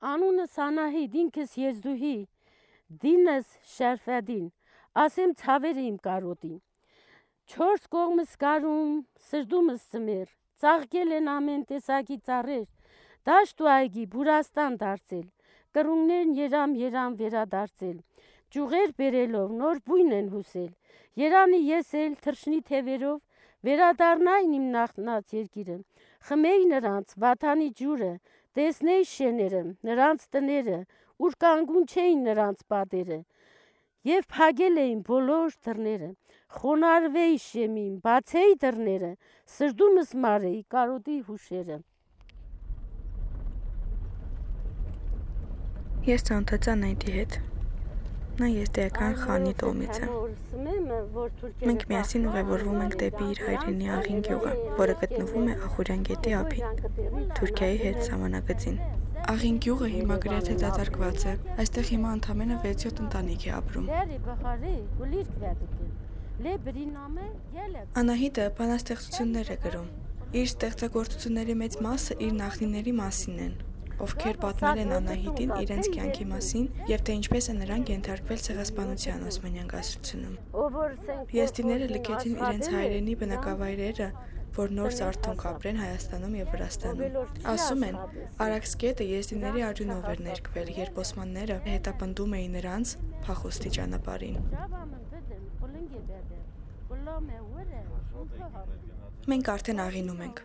Անունս 0.00 0.54
Անահիտ, 0.64 1.16
ինքս 1.20 1.50
Եզդուհի, 1.60 2.14
դինս 3.02 3.48
Շարֆադին, 3.68 4.46
ասեմ 5.02 5.34
ցավերը 5.40 5.82
իմ 5.90 5.98
կարոտին։ 6.06 6.54
Չորս 7.50 7.84
կողմս 7.92 8.32
գարում, 8.40 8.94
սրդումս 9.26 9.84
ծմեր, 9.92 10.32
ծաղկել 10.64 11.12
են 11.18 11.28
ամեն 11.34 11.66
տեսակի 11.68 12.16
ծառեր, 12.30 12.64
դաշտ 13.28 13.60
ու 13.60 13.70
այգի 13.74 14.06
բուրաստան 14.16 14.80
դարձել, 14.80 15.26
կրունգներն 15.76 16.32
երամ 16.40 16.76
երամ 16.80 17.20
վերադարձել, 17.20 17.96
ճյուղեր 18.56 18.96
բերելով 19.02 19.54
նոր 19.60 19.84
բույն 19.84 20.16
են 20.16 20.32
հուսել, 20.32 20.72
երանի 21.20 21.60
ես 21.68 21.92
էլ 22.00 22.16
թրշնի 22.24 22.60
թևերով 22.72 23.20
վերադառնային 23.68 24.52
իմ 24.56 24.66
նախնած 24.74 25.32
երկիրը, 25.36 25.78
խմեի 26.28 26.64
նրանց 26.72 27.16
վաթանի 27.20 27.68
ջուրը, 27.80 28.12
տեսնեի 28.58 29.04
շեները, 29.10 29.60
նրանց 29.86 30.24
տները, 30.34 30.78
ուր 31.20 31.36
կանգուն 31.44 31.86
չէին 31.90 32.24
նրանց 32.30 32.64
պատերը, 32.72 33.20
եւ 34.10 34.26
փագել 34.32 34.80
էին 34.84 35.02
բոլոր 35.10 35.56
դռները, 35.66 36.10
խոնարհվեի 36.60 37.38
շեմին, 37.44 37.92
բացեի 38.06 38.56
դռները, 38.64 39.12
սրդումս 39.58 40.16
մարեի 40.24 40.60
կարոտի 40.76 41.18
հուշերը։ 41.28 41.78
Ես 46.08 46.28
ծանոթացա 46.30 46.74
Նայտի 46.80 47.16
հետ։ 47.20 47.40
Նա 48.40 48.46
եզդիական 48.48 49.14
խանի 49.20 49.50
տոմից 49.60 49.96
է։ 50.00 50.06
Մենք 51.68 51.82
միասին 51.90 52.22
ուղևորվում 52.30 52.78
ենք 52.84 52.94
դեպի 53.02 53.26
իր 53.34 53.40
հայրենի 53.46 53.90
Աղին 53.96 54.22
գյուղը, 54.28 54.52
որը 54.78 54.94
գտնվում 55.02 55.50
է 55.50 55.56
Ախուրյան 55.66 56.06
գետի 56.08 56.32
ափին, 56.38 56.80
Թուրքիայի 57.36 57.78
հետ 57.82 57.98
սահմանակցին։ 58.06 58.78
Աղին 59.34 59.58
գյուղը 59.66 59.88
հիմա 59.94 60.16
գրեթե 60.24 60.54
դատարկված 60.64 61.18
է։ 61.20 61.34
Այստեղ 61.60 61.84
հիմա 61.90 62.14
ընդամենը 62.16 62.56
6-7 62.64 63.02
ընտանիք 63.04 63.42
է 63.44 63.52
ապրում։ 63.60 63.86
Անահիտը 68.00 68.44
բանաստեղծություններ 68.60 69.52
է 69.52 69.58
գրում։ 69.66 69.88
Իր 70.40 70.46
ստեղծագործությունների 70.48 71.54
մեծ 71.60 71.76
մասը 71.84 72.16
իր 72.24 72.32
նախնիների 72.40 72.92
մասին 73.00 73.44
են, 73.44 73.54
ովքեր 74.00 74.36
պատմել 74.40 74.80
են 74.80 74.92
Անահիտին 74.96 75.50
իրենց 75.60 75.88
կյանքի 75.94 76.26
մասին 76.30 76.66
եւ 76.88 77.02
թե 77.06 77.16
ինչպես 77.20 77.48
է 77.50 77.54
նրանք 77.60 77.90
ենթարկվել 77.92 78.40
ցեղասպանության 78.46 79.24
Օսմանյան 79.30 79.68
կայսրությունում։ 79.72 80.36
Եստիները 81.36 81.88
լքեցին 81.90 82.36
իրենց 82.40 82.70
հայրենի 82.74 83.16
բնակավայրերը, 83.20 84.08
որ 84.56 84.72
նոր 84.76 84.96
զարթոնք 85.00 85.44
ապրեն 85.50 85.78
Հայաստանում 85.80 86.34
եւ 86.40 86.48
Վրաստանում։ 86.54 87.44
Ասում 87.52 87.84
են, 87.90 87.98
Արաքսկետը 88.46 89.06
եզդիների 89.10 89.62
արյունով 89.68 90.08
էր 90.10 90.24
ներկվել, 90.26 90.72
երբ 90.80 90.98
Օսմանները 91.04 91.58
հետապնդում 91.68 92.34
էին 92.40 92.56
նրանց 92.58 92.94
փախոստի 93.28 93.70
ճանապարհին։ 93.76 94.36
Մենք 99.30 99.52
արդեն 99.54 99.84
աղինում 99.86 100.26
ենք։ 100.26 100.42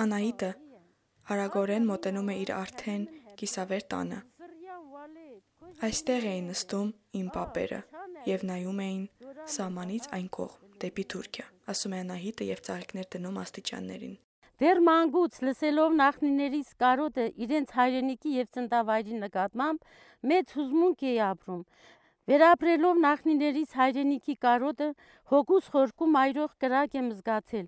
Անահիտը 0.00 0.50
արագորեն 1.34 1.86
մոտենում 1.90 2.30
է 2.30 2.36
իր 2.44 2.52
արդեն 2.56 3.04
կիսավեր 3.40 3.84
տանը։ 3.94 4.18
Այստեղ 5.90 6.26
էին 6.30 6.48
նստում 6.50 6.88
իմ 7.20 7.28
պապերը 7.36 7.78
եւ 8.30 8.42
նայում 8.50 8.80
էին 8.86 9.04
սահմանից 9.54 10.08
այն 10.16 10.26
կողմ 10.36 10.74
դեպի 10.80 11.04
Թուրքիա, 11.12 11.46
ասում 11.72 11.94
է 11.94 12.00
Անահիտը 12.04 12.48
եւ 12.50 12.60
ծաղիկներ 12.66 13.08
դնում 13.14 13.38
աստիճաններին։ 13.44 14.18
Դեռ 14.60 14.80
մանկուց 14.84 15.36
լսելով 15.46 15.94
նախնիներից 16.00 16.70
կարոտը 16.82 17.24
իրենց 17.46 17.70
հայրենիքի 17.78 18.32
եւ 18.36 18.50
ծննդավայրի 18.56 19.20
նկատմամբ 19.20 19.86
մեծ 20.32 20.52
հուզմունք 20.56 21.04
էի 21.10 21.20
ապրում։ 21.30 21.62
Վերապրելով 22.30 22.98
նախնիներից 23.02 23.72
հայրենիքի 23.74 24.34
կարոտը 24.44 24.86
հոգուս 25.32 25.70
խորքում 25.74 26.18
այրող 26.20 26.52
կրակ 26.62 26.92
եմ 27.00 27.08
զգացել, 27.14 27.64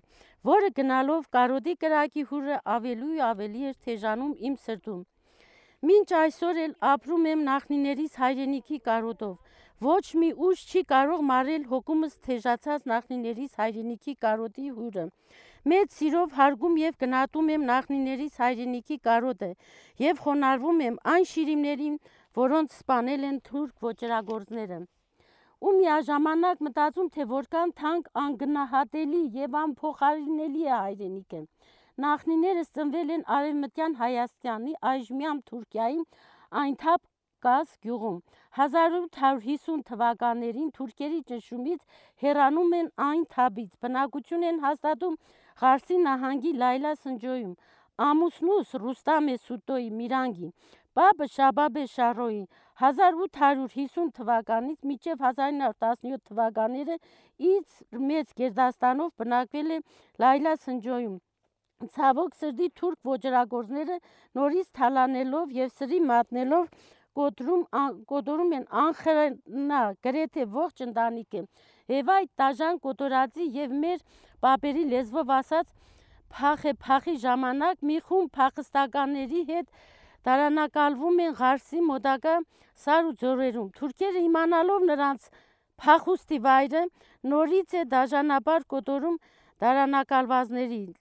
որը 0.49 0.69
գնալով 0.77 1.25
կարոտի 1.35 1.73
կրակի 1.81 2.23
հուրը 2.29 2.59
ավելի 2.75 3.09
ու 3.09 3.25
ավելի 3.27 3.65
էր 3.71 3.75
թեժանում 3.87 4.37
իմ 4.49 4.55
սրտում։ 4.67 5.01
Մինչ 5.83 6.07
այսօր 6.15 6.61
էլ 6.63 6.75
ապրում 6.93 7.25
եմ 7.33 7.43
նախնիներիս 7.49 8.13
հայրենիքի 8.23 8.79
կարոտով։ 8.87 9.35
Ոչ 9.83 10.05
մի 10.21 10.29
ուժ 10.47 10.61
չի 10.71 10.81
կարող 10.93 11.23
մարել 11.27 11.63
հոգումս 11.73 12.13
թեժացած 12.27 12.85
նախնիներիս 12.91 13.57
հայրենիքի 13.59 14.13
կարոտի 14.23 14.69
հուրը։ 14.77 15.05
Մեծ 15.71 15.97
սիրով 15.97 16.37
հարգում 16.39 16.77
եւ 16.83 16.95
գնահատում 17.03 17.51
եմ 17.53 17.65
նախնիներիս 17.73 18.39
հայրենիքի 18.43 18.97
կարոտը 19.09 19.51
եւ 20.03 20.23
խոնարհվում 20.23 20.81
եմ 20.87 20.97
այն 21.13 21.27
շիրիմներին, 21.33 21.97
որոնց 22.39 22.75
սպանել 22.79 23.25
են 23.29 23.39
թուրք 23.47 23.87
ոչրագործները։ 23.87 24.79
Ու 25.63 25.71
միաժամանակ 25.77 26.63
մտածում, 26.67 27.09
թե 27.15 27.25
որքան 27.31 27.73
թանկ 27.79 28.07
անգնահատելի 28.23 29.21
եւ 29.39 29.57
անփոխարինելի 29.63 30.63
է 30.67 30.73
հայրենիքը։ 30.73 31.41
Նախնիներս 32.03 32.71
ծնվել 32.75 33.13
են 33.15 33.23
Արևմտյան 33.37 33.97
Հայաստանի, 34.01 34.73
այժմյան 34.91 35.41
Թուրքիայի 35.49 35.99
այնթապ 36.63 37.01
Կաս 37.43 37.71
գյուղում 37.83 38.17
1850 38.63 39.81
թվականներին 39.89 40.69
թուրքերի 40.77 41.21
ճնշումից 41.29 41.81
հեռանում 42.23 42.75
են 42.79 42.89
այն 43.05 43.23
թաբից, 43.35 43.71
բնակություն 43.83 44.45
են 44.49 44.61
հաստատում 44.65 45.17
Ղարսի 45.63 45.97
նահանգի 46.05 46.53
Լայլա 46.61 46.93
Սնջոյում, 47.01 47.57
ամուսնուս 48.07 48.71
Ռուստամ 48.83 49.27
Էսուտոյի 49.33 49.89
Միրանգի 49.97 50.49
Բաբը 50.97 51.25
Շաբաբե 51.33 51.83
Շարոյի 51.89 52.41
1850 52.87 54.09
թվականից 54.17 54.87
մինչև 54.89 55.21
1917 55.27 56.19
թվականները 56.29 56.97
ից 57.51 57.77
մեծ 58.09 58.33
գերդաստանով 58.41 59.13
բնակվել 59.21 59.71
է 59.77 59.79
Լայլա 60.23 60.53
Սնջոյում։ 60.65 61.15
Ցավոք 61.95 62.37
սրտի 62.41 62.67
թուրք 62.79 63.09
ոչրագործները 63.11 63.97
նորից 64.39 64.69
թալանելով 64.79 65.55
եւ 65.57 65.71
սրի 65.79 65.99
մատնելով 66.11 66.67
կոտրում 67.17 67.63
կոտորում 68.13 68.53
են 68.57 68.67
անխրնա 68.83 69.81
գրեթե 70.05 70.45
ողջ 70.53 70.85
ընտանիքը 70.85 71.41
եւ 71.93 72.13
այդ 72.17 72.31
տաժան 72.41 72.79
կոտորածի 72.85 73.49
եւ 73.57 73.75
մեր 73.81 74.05
պապերի 74.45 74.85
լեզվով 74.93 75.33
ասած 75.39 75.73
փախե 76.37 76.73
փախի 76.85 77.17
ժամանակ 77.25 77.83
մի 77.89 77.97
խումբ 78.07 78.31
փախստականների 78.37 79.43
հետ 79.49 79.83
դարանակալվում 80.27 81.21
են 81.23 81.33
Ղարսի 81.39 81.81
մոտակա 81.87 82.35
սար 82.83 83.07
ու 83.09 83.15
ձորերում։ 83.23 83.69
Թուրքերը 83.77 84.21
իմանալով 84.27 84.85
նրանց 84.89 85.27
փախուստի 85.83 86.39
վայրը 86.47 86.83
նորից 87.33 87.75
է 87.79 87.83
դաժանաբար 87.93 88.65
կոտորում 88.73 89.17
դարանակալվածներին, 89.63 90.91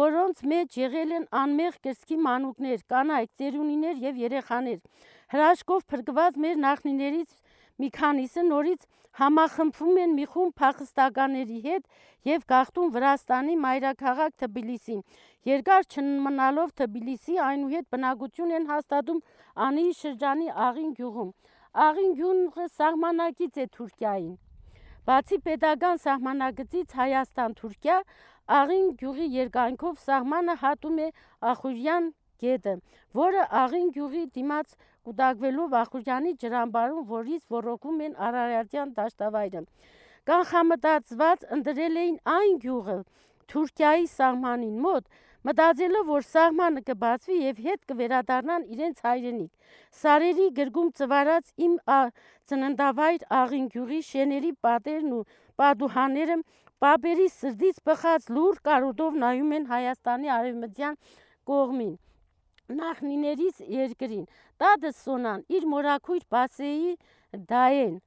որոնց 0.00 0.42
մեջ 0.52 0.78
եղել 0.80 1.14
են 1.18 1.26
անմեղ 1.40 1.76
կրսկի 1.86 2.18
մանուկներ, 2.26 2.84
կանայք, 2.94 3.30
ծերունիներ 3.40 4.02
եւ 4.06 4.20
երեխաներ։ 4.24 4.78
Հրաշքով 5.34 5.84
փրկված 5.90 6.38
մեր 6.44 6.60
նախնիներից 6.64 7.36
մի 7.80 7.90
քանիսը 7.96 8.46
նորից 8.50 8.86
համախմբվում 9.18 9.96
են 10.00 10.12
մի 10.16 10.24
խումբ 10.32 10.54
փախստականների 10.60 11.58
հետ 11.64 11.86
եւ 12.30 12.44
գաղթում 12.52 12.92
Վրաստանի 12.96 13.56
մայրաքաղաք 13.64 14.36
Թբիլիսի։ 14.42 14.98
Երկար 15.50 15.88
չմնալով 15.90 16.74
Թբիլիսի 16.80 17.40
այնուհետ 17.46 17.88
բնակություն 17.94 18.54
են 18.60 18.68
հաստատում 18.70 19.24
Անիի 19.66 19.96
շրջանի 20.02 20.48
Աղին 20.68 20.92
գյուղում։ 21.00 21.34
Աղին 21.86 22.14
գյուղը 22.20 22.68
սահմանակից 22.76 23.60
է 23.64 23.66
Թուրքիային։ 23.76 24.32
Բացի 25.10 25.36
pedagogan 25.46 26.00
սահմանակցից 26.04 26.96
Հայաստան-Թուրքիա, 27.00 27.98
Աղին 28.60 28.88
գյուղի 29.00 29.26
երկայնքով 29.40 30.00
սահմանը 30.06 30.56
հատում 30.60 30.98
է 31.06 31.08
Ախուրյան 31.50 32.10
գետը, 32.42 32.74
որը 33.20 33.46
Աղին 33.62 33.88
գյուղի 33.96 34.24
դիմաց 34.36 34.76
կուտակվելով 35.08 35.74
Ախուրյանի 35.80 36.32
ջրամբարում, 36.42 37.06
որից 37.14 37.42
ոռոգում 37.54 38.04
են 38.06 38.14
Արարատյան 38.28 38.92
դաշտավայրը։ 39.00 39.64
Կանխամտածված 40.30 41.48
ընտրել 41.56 41.98
էին 42.04 42.18
այն 42.34 42.58
գյուղը 42.64 42.96
Թուրքիայի 43.50 44.06
սահմանին 44.14 44.74
մոտ, 44.84 45.06
մտածելով, 45.48 46.04
որ 46.10 46.26
սահմանը 46.30 46.82
կբացվի 46.90 47.36
եւ 47.40 47.62
հետ 47.66 47.86
կվերադառնան 47.90 48.66
իրենց 48.74 49.00
հայրենիք։ 49.06 49.72
Սարերի 50.00 50.48
գրգում 50.58 50.90
ծվարած 51.00 51.48
իմ 51.66 51.78
ծննդավայր 52.50 53.24
Աղին 53.40 53.66
գյուղի 53.74 54.00
շեների 54.10 54.52
պատերն 54.66 55.16
ու 55.16 55.24
պատուհանները 55.62 56.36
Պապերի 56.80 57.26
սրտից 57.32 57.80
բխած 57.88 58.28
լուր 58.36 58.60
կարոտով 58.68 59.18
նայում 59.24 59.50
են 59.56 59.66
Հայաստանի 59.72 60.30
արևմտյան 60.36 60.94
կողմին 61.50 61.90
նախնիներից 62.76 63.64
երկրին։ 63.74 64.28
Տադը 64.62 64.92
Սոնան 65.00 65.44
իր 65.58 65.66
մորակույր 65.74 66.24
Բասեի 66.34 66.94
դայեն 67.50 67.98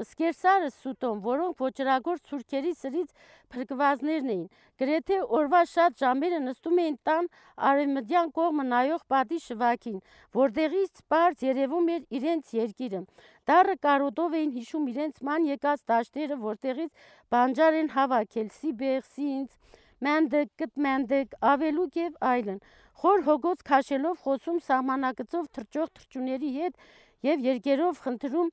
սկերսարը 0.00 0.68
սուտոն, 0.74 1.20
որոնք 1.24 1.60
ոչրագործ 1.64 2.28
ցուրքերի 2.28 2.72
սրից 2.78 3.10
փրկվածներն 3.54 4.30
էին։ 4.34 4.44
Գրեթե 4.80 5.18
օրվա 5.38 5.62
շատ 5.70 5.96
ժամերը 6.02 6.40
նստում 6.44 6.80
էին 6.84 6.96
տան 7.08 7.28
արևմտյան 7.70 8.32
կողմը 8.38 8.66
նայող 8.70 9.04
պատի 9.14 9.40
շվակին, 9.46 10.00
որտեղից 10.40 11.02
པարզ 11.04 11.44
երևում 11.48 11.90
էր 11.96 12.02
իրենց 12.20 12.54
երկիրը։ 12.60 13.02
Դառը 13.50 13.76
կարոտով 13.86 14.36
էին 14.40 14.52
հիշում 14.58 14.90
իրենց 14.94 15.22
ման 15.28 15.48
եկած 15.52 15.86
դաշտերը, 15.90 16.40
որտեղից 16.44 17.08
բանջար 17.34 17.80
են 17.82 17.90
հավաքել՝ 17.98 18.48
Սիբեղ, 18.60 19.08
Սինց, 19.14 19.58
Մանդեկ, 20.04 20.50
Կտմանդեկ, 20.60 21.34
Ավելուկ 21.52 21.98
եւ 22.00 22.18
այլն։ 22.30 22.60
Խոր 23.02 23.24
հոգոց 23.28 23.64
քաշելով 23.70 24.20
խոսում 24.24 24.60
սահմանակցով 24.68 25.48
թրջող 25.58 25.90
թրջուների 25.98 26.50
հետ 26.58 26.86
եւ 27.28 27.48
երկերով 27.48 28.02
խնդրում 28.04 28.52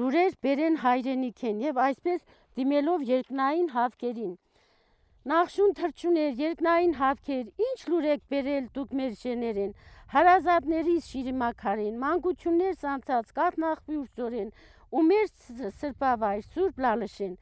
լուրեր 0.00 0.34
բերեն 0.46 0.80
հայրենիքեն 0.86 1.62
եւ 1.66 1.80
այսպես 1.86 2.24
դիմելով 2.60 3.06
երկնային 3.10 3.70
հավքերին։ 3.76 4.34
Նախշուն 5.26 5.72
թրջուներ, 5.80 6.34
երկնային 6.38 6.92
հավքեր, 7.00 7.46
ինչ 7.66 7.78
լուր 7.90 8.04
եք 8.12 8.20
բերել 8.32 8.66
դուք 8.76 8.92
մեր 9.00 9.14
շեներեն, 9.22 9.72
հարազատներից 10.12 11.08
շիրիմակարեն, 11.12 11.96
մանկություններ 12.04 12.76
սանցած, 12.82 13.32
կաթնախվի 13.38 13.96
ուրծորեն, 14.02 14.52
ու 14.94 15.02
մեր 15.06 15.30
սրպավայր 15.76 16.44
Սուրբ 16.54 16.82
Լալշեն, 16.84 17.32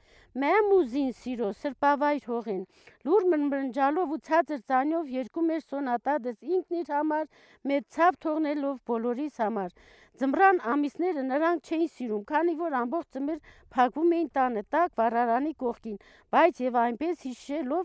մեմ 0.42 0.70
ուզին 0.76 1.10
սիրո 1.18 1.50
սրպավայր 1.60 2.24
հողեն, 2.30 2.62
լուր 3.04 3.26
մրմրնջալով 3.32 4.14
ու 4.16 4.20
ցածր 4.28 4.62
ծանյով 4.70 5.10
երկում 5.14 5.52
էր 5.56 5.62
սոնատադս 5.68 6.40
ինքն 6.56 6.78
իր 6.80 6.90
համար, 6.94 7.28
մեծ 7.70 7.86
ցավ 7.96 8.18
թողնելով 8.24 8.80
բոլորիս 8.90 9.38
համար։ 9.44 9.76
Ձմռան 10.14 10.60
ամիսները 10.72 11.22
նրանք 11.28 11.70
չէին 11.70 11.92
սիրում, 11.94 12.24
քանի 12.32 12.56
որ 12.64 12.76
ամբողջ 12.80 13.08
ձմեռ 13.18 13.40
փակվում 13.76 14.12
էին 14.18 14.28
տանը 14.38 14.64
տակ 14.74 14.98
վառարանի 15.00 15.54
կողքին, 15.64 15.98
բայց 16.34 16.60
եւ 16.64 16.78
այնպես 16.84 17.24
հիշելով 17.28 17.84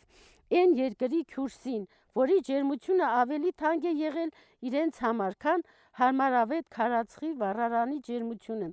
այն 0.59 0.75
երկրի 0.79 1.21
քյուրսին, 1.33 1.83
որի 2.19 2.37
ջերմությունը 2.47 3.09
ավելի 3.21 3.51
թանկ 3.61 3.83
է 3.89 3.93
եղել 3.99 4.31
իրենց 4.69 5.01
համար, 5.05 5.35
քան 5.43 5.65
հարմարավետ 5.99 6.65
քարածխի 6.75 7.29
վառարանի 7.41 7.97
ջերմությունը։ 8.09 8.67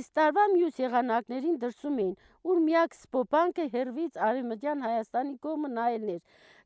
Իսկ 0.00 0.14
տարվա 0.18 0.46
մյուս 0.54 0.80
եղանակներին 0.82 1.58
դրսում 1.64 2.00
էին, 2.04 2.14
ուր 2.52 2.62
միակ 2.68 2.96
սպոպանքը 2.98 3.66
հերվից 3.74 4.18
արևմտյան 4.28 4.86
Հայաստանի 4.86 5.36
կողմը 5.46 5.70
նայելն 5.76 6.12
էր։ 6.16 6.22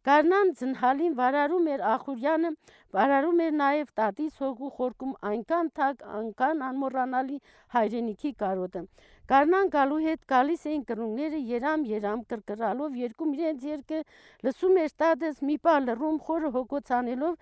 Գառնան 0.06 0.50
ձնհալին 0.58 1.14
վարարում 1.18 1.64
էր 1.74 1.80
Ախուրյանը, 1.92 2.50
վարարում 2.96 3.40
էր 3.46 3.54
նաև 3.60 3.88
տատիս 4.00 4.36
հոգու 4.42 4.68
խորքում 4.76 5.14
այնքան 5.30 5.70
թակ, 5.78 6.04
այնքան 6.18 6.62
անմոռանալի 6.68 7.38
հայրենիքի 7.74 8.32
կարոտը։ 8.42 8.84
Գառնան 9.30 9.70
գալու 9.74 9.96
հետ 10.02 10.20
գալիս 10.30 10.60
էին 10.70 10.82
կրունները 10.88 11.38
երամ-երամ 11.46 12.20
կրկրալով 12.32 12.98
երկում 13.00 13.32
իրենց 13.36 13.64
երկը, 13.68 14.02
լսում 14.46 14.76
էր 14.82 14.92
տադս 15.02 15.40
մի 15.48 15.56
պա 15.66 15.74
լռում 15.86 16.20
խորը 16.26 16.50
հոգոցանելով, 16.56 17.34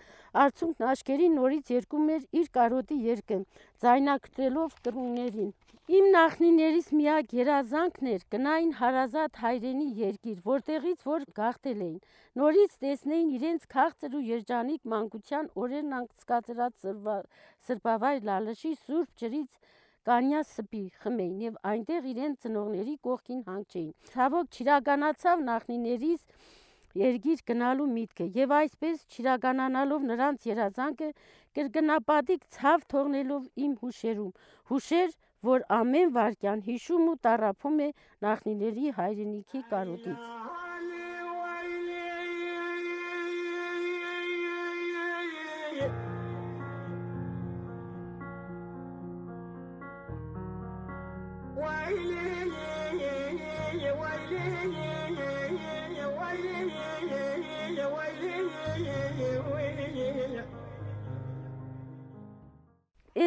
արցունքն 0.45 0.87
աշկերի 0.93 1.29
նորից 1.35 1.75
երկում 1.75 2.07
էր 2.15 2.25
իր 2.41 2.49
կարոտի 2.57 2.99
երկը, 3.09 3.39
ձայնակցելով 3.85 4.81
կրուններին։ 4.89 5.53
Իմ 5.93 6.07
նախնիներից 6.15 6.87
միակ 6.97 7.33
երազանքն 7.37 8.07
էր 8.15 8.23
գնային 8.33 8.71
հարազատ 8.79 9.41
հայրենի 9.45 9.89
երկիր, 9.99 10.39
որտեղից 10.47 11.03
որ 11.11 11.27
գաղթել 11.37 11.83
էին։ 11.87 11.99
Նորից 12.41 12.79
տեսնեին 12.85 13.35
իրենց 13.39 13.67
քաղցր 13.75 14.17
ու 14.17 14.23
երջանիկ 14.31 14.89
մանկության 14.95 15.53
օրերն 15.65 15.93
անցկացրած 16.01 16.89
սրբավայր 17.69 18.25
լալշի 18.31 18.73
սուրբ 18.87 19.13
ջրից 19.21 19.61
կանյա 20.09 20.41
սպի 20.45 20.83
խմեին 21.03 21.39
եւ 21.45 21.57
այնտեղ 21.71 22.09
իրենց 22.13 22.45
ծնողների 22.45 22.97
կողքին 23.07 23.41
հանգչեին։ 23.49 23.93
Ցավոք 24.11 24.59
չիրականացավ 24.59 25.45
նախնիներից 25.49 26.27
երգիր 27.05 27.41
գնալու 27.51 27.87
միտքը 27.93 28.27
եւ 28.39 28.53
այսպես 28.59 29.01
չիրականանալով 29.15 30.05
նրանց 30.11 30.47
երազանքը 30.51 31.09
կրկնապատիկ 31.59 32.47
ցավ 32.59 32.85
թողնելով 32.95 33.49
իմ 33.67 33.73
հուշերում 33.83 34.37
հուշեր 34.73 35.17
որ 35.51 35.67
ամեն 35.79 36.13
վարքյան 36.19 36.63
հիշում 36.69 37.09
ու 37.15 37.17
տառապում 37.29 37.81
է 37.89 37.89
նախնիների 38.29 38.95
հայրենիքի 39.01 39.65
կարոտից։ 39.75 40.64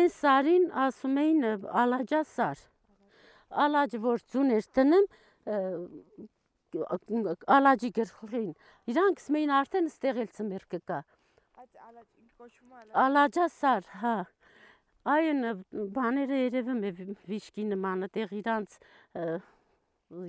Այն 0.08 0.14
սարին 0.16 0.66
ասում 0.86 1.18
էին 1.20 1.42
ալաջա 1.82 2.22
սար։ 2.32 2.60
Ալաջը 3.64 4.00
որ 4.04 4.22
ձուն 4.32 4.54
էր 4.56 4.68
տնեմ, 4.78 5.08
ալաջի 7.58 7.90
գրխին։ 7.98 8.50
Իրանք 8.94 9.24
ասում 9.26 9.54
արդեն 9.58 9.90
ստեղ 9.92 10.22
էլ 10.24 10.32
ծմեր 10.38 10.66
կկա։ 10.74 11.00
Այդ 11.60 11.84
ալաջի 11.90 12.26
կոչվում 12.40 12.72
է 12.72 12.88
Ալաջա 13.04 13.48
սար, 13.58 13.92
հա։ 14.04 14.16
Այն 15.08 15.46
բաները 15.96 16.38
երևում 16.42 16.82
է 16.84 16.92
վիշկի 17.32 17.64
նմանը, 17.72 18.10
տեղ 18.18 18.34
իրանց 18.42 18.74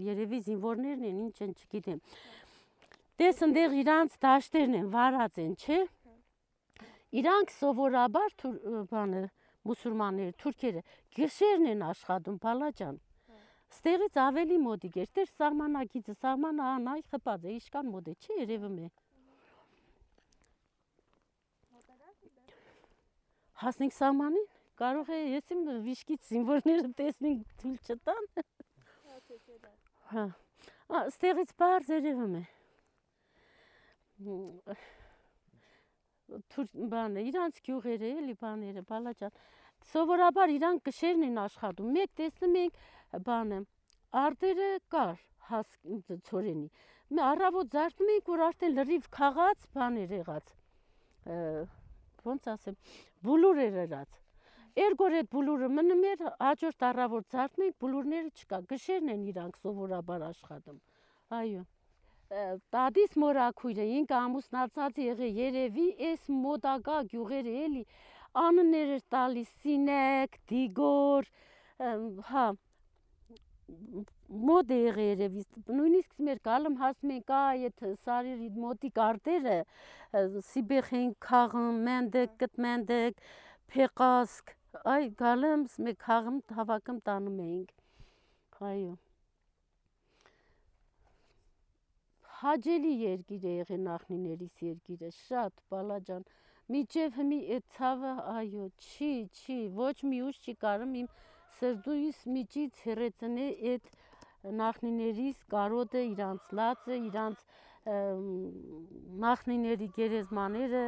երևի 0.09 0.39
զինվորներն 0.49 1.09
են, 1.09 1.19
ինչ 1.27 1.37
են, 1.47 1.55
չգիտեմ։ 1.59 1.99
Տես 3.19 3.43
ընդեղ 3.49 3.75
իրանց 3.83 4.15
դաշտերն 4.23 4.77
են, 4.79 4.87
վարած 4.95 5.41
են, 5.43 5.53
չէ։ 5.59 5.81
Իրանք 7.19 7.53
սովորաբար 7.57 8.35
բանը 8.93 9.23
մուսուլմանները, 9.69 10.35
թուրքերը 10.43 10.83
գշերն 11.19 11.71
են 11.73 11.85
աշխատում, 11.89 12.39
բալաջան։ 12.45 13.01
Ստեղից 13.69 14.15
ավելի 14.23 14.59
մոդիկ 14.65 14.95
էր, 15.03 15.09
դեր 15.19 15.29
սահմանակիցը, 15.35 16.15
սահմանը 16.23 16.69
անայ 16.69 17.01
խպած 17.11 17.43
է, 17.49 17.57
իշկան 17.59 17.91
մոդ 17.93 18.07
է, 18.09 18.15
չի 18.23 18.39
երևում 18.39 18.79
է։ 18.79 18.89
Հասնենք 23.59 23.95
սահմանին, 23.99 24.47
կարող 24.79 25.11
է 25.15 25.19
ես 25.39 25.55
իմ 25.55 25.65
վիշկից 25.87 26.29
զինվորները 26.33 26.93
տեսնին 27.01 27.41
թույլ 27.63 27.79
չտան։ 27.95 28.29
Հա։ 30.13 30.29
Ստեղից 31.09 31.51
բարձ 31.59 31.91
երևում 31.99 32.39
է 32.39 32.45
բանը, 36.93 37.23
իրանց 37.31 37.61
գյուղերը 37.65 38.09
էլի 38.21 38.35
բաները, 38.41 38.83
բալաջան։ 38.89 39.37
Սովորաբար 39.89 40.53
իրանք 40.57 40.83
կշերն 40.89 41.27
են 41.29 41.39
աշխատում։ 41.45 41.93
Մեկ 41.97 42.11
տեսնում 42.21 42.57
ենք 42.63 42.81
բանը, 43.29 43.61
արտերը 44.23 44.71
կար 44.95 45.23
հաս 45.49 45.77
ծորենի։ 46.29 46.69
Մի 47.09 47.23
առավոտ 47.25 47.75
զարթնում 47.77 48.13
ենք, 48.15 48.31
որ 48.35 48.45
արդեն 48.49 48.75
լրիվ 48.79 49.09
խաղած 49.17 49.67
բաներ 49.79 50.15
եղած։ 50.19 50.53
Ոնց 52.29 52.51
ասեմ, 52.53 52.77
բուլուր 53.25 53.63
էր 53.65 53.79
եղած։ 53.85 54.19
Երգոր 54.79 55.17
այդ 55.19 55.33
բուլուրը 55.33 55.69
մնում 55.79 56.05
էր, 56.13 56.23
հաջորդ 56.45 56.85
առավոտ 56.89 57.33
զարթնում 57.35 57.67
ենք, 57.69 57.81
բուլուրները 57.83 58.31
չկա։ 58.39 58.61
Գշերն 58.75 59.13
են 59.15 59.27
իրանք 59.33 59.59
սովորաբար 59.65 60.25
աշխատում։ 60.29 60.79
Այո 61.39 61.65
տադիս 62.29 63.15
մորակույրը 63.23 63.85
ինքը 63.99 64.17
ամուսնացած 64.19 64.99
եղե 65.01 65.29
երևի 65.39 65.87
այս 66.09 66.27
մոտակա 66.45 66.97
գյուղերը 67.13 67.55
էլի 67.65 67.85
անուններ 68.43 68.91
էր 68.97 69.05
տալիս 69.15 69.55
Սինեկ, 69.63 70.37
Դիգոր, 70.53 71.31
հա 72.29 72.45
մոդ 74.49 74.75
է 74.77 74.79
եղել 74.83 75.09
երևի 75.09 75.43
նույնիսկ 75.79 76.23
մեր 76.29 76.43
գալում 76.51 76.77
հասնում 76.83 77.15
ենք 77.17 77.33
այդ 77.39 77.83
սարերի 78.05 78.49
մոտի 78.61 78.91
կարտերը 78.99 79.59
սիբեխեն 80.51 81.11
քաղում 81.29 81.83
մենդեկ 81.89 82.37
կտմենդեկ 82.45 83.27
փեqask 83.73 84.58
այ 84.95 85.11
գալում 85.25 85.69
մեկ 85.89 86.01
քաղում 86.07 86.41
հավաքում 86.61 87.05
տանում 87.11 87.45
էինք 87.49 87.77
այո 88.71 88.97
հաջելի 92.39 92.91
երկիր 93.03 93.45
է 93.51 93.53
եղել 93.53 93.81
նախնիներիս 93.85 94.59
երկիրը, 94.63 95.09
շատ 95.17 95.63
բալաջան։ 95.73 96.27
Միջև 96.75 97.17
հիմի 97.19 97.39
այդ 97.55 97.65
ցավը, 97.77 98.13
այո, 98.33 98.67
չի, 98.85 99.09
չի, 99.39 99.57
ոչ 99.79 99.95
մի 100.11 100.21
ուժ 100.29 100.39
չի 100.45 100.55
կարում 100.65 100.93
իմ 101.01 101.09
սրդույս 101.59 102.21
միջից 102.37 102.83
հերեցնե 102.85 103.49
այդ 103.73 103.91
նախնիներիս 104.61 105.43
կարոտը, 105.57 106.05
իրանց 106.13 106.53
լացը, 106.61 107.01
իրանց 107.09 107.43
նախնիների 109.27 109.89
գերեզմաները 109.99 110.85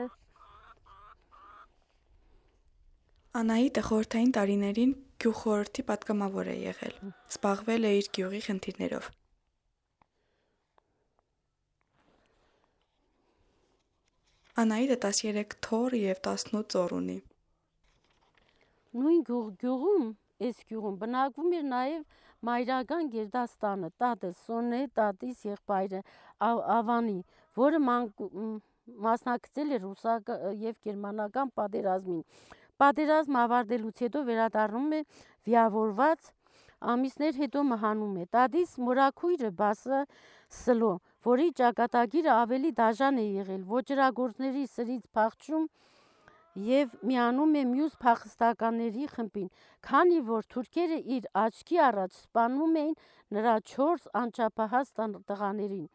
Անահիտը 3.39 3.83
խորթային 3.87 4.31
տարիներին 4.35 4.93
գյուղխորհրդի 5.23 5.83
պատգամավոր 5.89 6.49
է 6.51 6.55
եղել։ 6.61 6.97
Զբաղվել 7.31 7.87
է 7.87 7.93
իր 7.99 8.09
գյուղի 8.17 8.41
խնդիրներով։ 8.47 9.07
Անահիտը 14.65 14.99
13 15.07 15.55
թոռ 15.69 15.97
եւ 16.01 16.23
18 16.33 16.67
ծոր 16.75 16.97
ունի։ 16.99 17.19
Նույն 18.99 19.23
գյուղ 19.31 19.47
գյուղում, 19.63 20.11
այս 20.51 20.63
գյուղում 20.73 21.01
բնակվում 21.07 21.59
էր 21.61 21.67
նաեւ 21.71 22.05
մայրական 22.51 23.11
գերդաստանը, 23.15 23.95
տատս 24.03 24.45
Սոնե, 24.49 24.87
տատիս 24.99 25.45
եղբայրը 25.55 26.01
Ավանի, 26.51 27.19
որը 27.63 27.87
մասնակցել 29.07 29.77
էր 29.77 29.85
ռուսական 29.87 30.65
եւ 30.67 30.81
գերմանական 30.89 31.55
պատերազմին։ 31.61 32.25
Պատերազմը 32.81 33.41
ավարտելուց 33.45 33.99
հետո 34.05 34.21
վերադառնում 34.29 34.93
է 34.97 35.01
վիավորված 35.49 36.31
ամիսներ 36.81 37.41
հետո 37.41 37.65
մահանում 37.71 38.15
է։ 38.21 38.25
Տադիս 38.37 38.71
մորաքույրը 38.87 39.51
Բասը 39.59 39.99
Սլո, 40.61 40.93
որի 41.29 41.49
ճակատագիրը 41.61 42.31
ավելի 42.35 42.71
դաժան 42.81 43.21
է 43.21 43.27
եղել, 43.41 43.67
ոչրագործների 43.75 44.65
սրից 44.77 45.05
փախչում 45.19 45.67
եւ 46.71 46.95
միանում 47.07 47.53
է 47.61 47.67
մյուս 47.73 47.93
փախստականների 48.01 49.11
խմբին, 49.13 49.51
քանի 49.87 50.23
որ 50.31 50.49
թուրքերը 50.55 50.99
իր 51.17 51.29
աչքի 51.45 51.79
առաջ 51.91 52.17
սպանում 52.17 52.81
էին 52.81 52.97
նրա 53.37 53.55
4 53.75 54.09
անչափահաս 54.25 54.97
տղաներին 55.29 55.87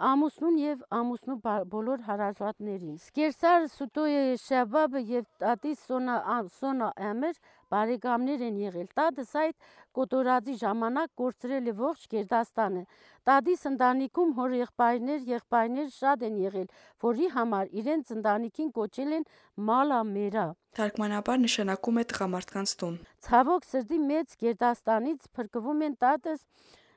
ամուսնուն 0.00 0.56
եւ 0.62 0.84
ամուսնու 0.96 1.36
բոլոր 1.72 2.04
հարազատներին։ 2.06 2.94
Սկերսար 3.02 3.66
Սուտոյե 3.72 4.22
Շաբաբը 4.42 5.02
եւ 5.12 5.26
Տատի 5.42 5.74
Սոնա 5.82 6.16
Սոնա 6.56 6.88
Ամեր 7.10 7.36
բարեկամներ 7.72 8.42
են 8.48 8.56
եղել։ 8.62 8.88
Տատս 8.98 9.32
այդ 9.42 9.68
կոտորածի 9.96 10.56
ժամանակ 10.62 11.12
կորցրել 11.20 11.70
է 11.72 11.74
ողջ 11.78 12.02
Գերդաստանը։ 12.12 12.82
Տադիս 13.28 13.62
ընտանիքում 13.70 14.34
հոր 14.38 14.56
եղբայրներ, 14.58 15.20
եղբայրներ 15.32 15.88
շատ 15.96 16.26
են 16.28 16.36
եղել, 16.42 16.68
որի 17.06 17.28
համար 17.36 17.72
իրենց 17.82 18.12
ընտանիքին 18.16 18.70
կոչել 18.76 19.16
են 19.18 19.26
Մալամերա։ 19.68 20.46
Թարգմանաբար 20.72 21.42
նշանակում 21.46 21.98
է 22.02 22.04
տղամարդկանց 22.12 22.76
տուն։ 22.82 22.94
Ցավոք 23.28 23.66
սրտի 23.72 23.98
մեծ 24.12 24.36
Գերդաստանից 24.42 25.26
փրկվում 25.36 25.84
են 25.88 25.98
տատս 26.02 26.46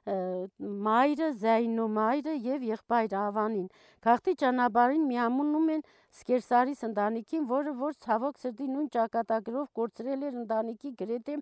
մայրը, 0.06 1.28
Զայնո 1.42 1.86
մայրը 1.96 2.34
եւ 2.46 2.66
եղբայրը 2.70 3.18
Ավանին։ 3.18 3.70
Գաղթի 4.06 4.34
ճանապարհին 4.42 5.06
միամունում 5.10 5.72
են 5.76 5.82
Սկերսարիս 6.16 6.84
ընտանիքին, 6.88 7.48
որը 7.50 7.74
որ 7.80 7.96
ցավոք 8.06 8.38
սրտի 8.42 8.68
նույն 8.74 8.90
ճակատագրով 8.96 9.66
կորցրել 9.80 10.28
էր 10.30 10.38
ընտանիքի 10.42 10.92
գրեթե 11.02 11.38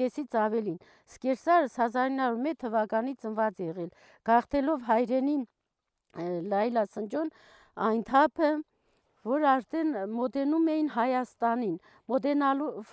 կեսից 0.00 0.34
ավելին։ 0.42 0.80
Սկերսարը 1.14 1.70
1901 1.76 2.58
թվականից 2.64 3.22
ծնված 3.22 3.62
եղել, 3.68 3.92
գաղթելով 4.28 4.84
հայրենի 4.90 5.38
Լայլա 6.50 6.84
Սնջոն 6.90 7.30
այն 7.88 8.02
թափը 8.10 8.50
որ 9.26 9.44
արդեն 9.50 9.94
մոտենում 10.14 10.68
էին 10.72 10.88
Հայաստանին, 10.94 11.76
մոտենալով 12.12 12.92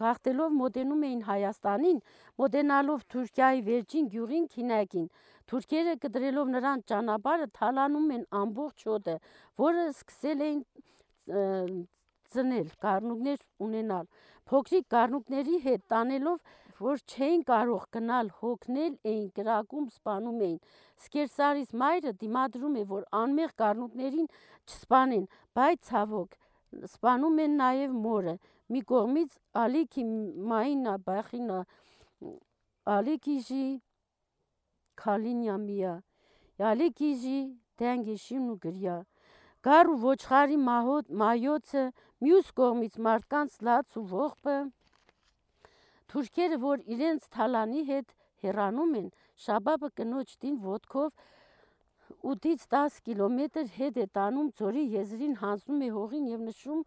գաղթելով 0.00 0.56
մոտենում 0.60 1.04
էին 1.08 1.22
Հայաստանին, 1.28 2.00
մոտենալով 2.42 3.04
Թուրքիայի 3.14 3.62
վերջին 3.70 4.08
գյուղին 4.14 4.48
Քինակին։ 4.54 5.06
Թուրքերը 5.50 5.94
կտրելով 6.02 6.50
նրան 6.56 6.82
ճանապարհը 6.90 7.46
թալանում 7.60 8.10
են 8.16 8.26
ամբողջ 8.40 8.84
հոտը, 8.90 9.16
որը 9.62 9.86
սկսել 9.94 10.44
էին 10.46 10.60
ծնել, 12.30 12.68
գառնուկներ 12.84 13.40
ունենալ։ 13.66 14.06
Փոքրիկ 14.50 14.86
գառնուկների 14.94 15.58
հետ 15.64 15.82
տանելով, 15.90 16.38
որ 16.80 17.02
չէին 17.12 17.42
կարող 17.48 17.82
գնալ, 17.94 18.30
հոգնել 18.40 18.94
էին, 19.10 19.26
կրակում 19.36 19.88
սպանում 19.94 20.38
էին։ 20.46 20.60
Սկերսարիս 21.00 21.74
մայրը 21.80 22.12
դիմադրում 22.20 22.78
է, 22.80 22.84
որ 22.90 23.04
անմեղ 23.20 23.52
գառնուկներին 23.60 24.28
չսպանեն, 24.68 25.26
բայց 25.56 25.78
ցավոք 25.90 26.36
սպանում 26.90 27.38
են 27.44 27.54
նաև 27.60 27.94
մորը։ 28.04 28.34
Մի 28.70 28.80
կողմից 28.90 29.38
Ալիքի 29.60 30.02
Մայինա 30.50 30.92
Բախինա 31.06 31.60
Ալիքիժի 32.96 33.64
Քալինյամիա 35.00 35.94
Ալիքիժի 36.70 37.38
դանգիշին 37.80 38.44
ու 38.52 38.58
գրյա 38.66 38.98
Գար 39.66 39.90
ու 39.92 39.96
ոչխարի 40.04 40.58
մահոտ 40.68 41.10
մայոցը 41.22 41.82
մյուս 42.26 42.52
կողմից 42.60 43.00
մարդկանց 43.06 43.56
լաց 43.68 43.98
ու 44.00 44.04
ողբը 44.12 44.56
Թուրքերը 46.12 46.60
որ 46.62 46.86
իրենց 46.94 47.28
թալանի 47.34 47.84
հետ 47.90 48.14
հեռանում 48.44 48.94
են 49.00 49.10
շաբաբը 49.44 49.90
կնոջ 50.00 50.34
դին 50.44 50.56
ոդկով 50.64 51.10
8-ից 52.30 52.64
10 52.74 52.98
կիլոմետր 53.06 53.70
հետ 53.76 54.00
է 54.04 54.06
տանում 54.16 54.48
ձորի 54.60 54.82
եզրին 54.94 55.36
հանձնում 55.42 55.84
է 55.86 55.90
հողին 55.96 56.26
եւ 56.30 56.42
նշում 56.48 56.82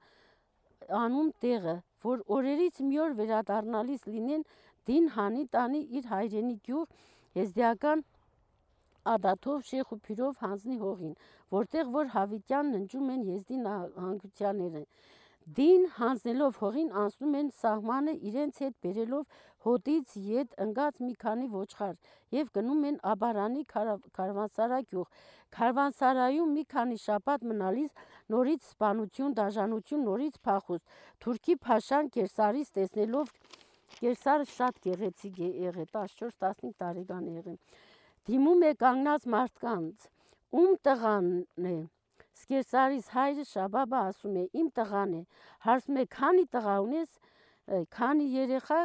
անում 1.04 1.30
տեղը, 1.44 1.76
որ 2.04 2.24
օրերից 2.38 2.82
մի 2.88 3.00
օր 3.06 3.16
վերադառնալիս 3.20 4.04
լինեն 4.14 4.44
դին 4.90 5.08
հանի 5.16 5.46
տանի 5.56 5.82
իր 6.00 6.10
հայրենի 6.14 6.58
գյուղ 6.68 7.40
եզդիական 7.40 8.04
ադաթով 9.14 9.64
շեխ 9.70 9.94
ու 9.96 10.00
փիրով 10.08 10.44
հանձնի 10.44 10.78
հողին, 10.84 11.16
որտեղ 11.56 11.90
որ 11.96 12.12
հավիտյան 12.14 12.72
ննջում 12.76 13.10
են 13.16 13.24
եզդի 13.30 13.58
հանգուցյանները։ 13.64 14.84
Դին 15.44 15.82
հանձնելով 15.98 16.58
հողին 16.64 16.92
անցնում 17.00 17.34
են 17.36 17.48
սահմանը 17.60 18.12
իրենց 18.30 18.60
հետ 18.64 18.76
բերելով 18.86 19.42
հոտից 19.66 20.14
յետ 20.28 20.54
ընկած 20.66 21.02
մի 21.04 21.16
քանի 21.24 21.48
ոչխար 21.56 21.98
եւ 22.36 22.52
գնում 22.58 22.86
են 22.90 23.00
Աբարանի 23.14 23.64
քարվանսարա 23.74 24.80
գյուղ։ 24.94 25.26
Քարվանսարայում 25.58 26.54
մի 26.58 26.64
քանի 26.74 26.98
շաբաթ 27.04 27.44
մնալիս 27.52 27.92
նորից 28.36 28.70
սպանություն, 28.72 29.36
դաժանություն, 29.40 30.06
նորից 30.08 30.40
փախուստ։ 30.48 30.96
Թուրքի 31.26 31.56
Փաշան 31.68 32.12
Կերսարից 32.16 32.72
տեսնելով 32.80 33.36
Կերսարը 34.00 34.48
շատ 34.54 34.80
գեղեցիկ 34.88 35.42
է 35.44 35.50
եղել, 35.68 35.90
14-15 35.94 36.72
տարեկան 36.84 37.28
եղել։ 37.36 37.58
Դիմում 38.30 38.64
է 38.64 38.72
կանգնած 38.80 39.28
մարդկանց, 39.36 40.08
ում 40.60 40.74
տղան 40.88 41.30
է։ 41.74 41.76
Սկերսարիս 42.34 43.06
հայրը 43.14 43.44
Շաբաբը 43.50 43.98
ասում 44.10 44.36
է. 44.42 44.44
«Իմ 44.60 44.68
տղան 44.78 45.12
է»։ 45.14 45.22
Հարցում 45.66 45.98
է. 46.02 46.04
«Քանի 46.18 46.46
տղա 46.54 46.76
ունես»։ 46.88 47.10
Քանի 47.94 48.26
երեխա։ 48.34 48.82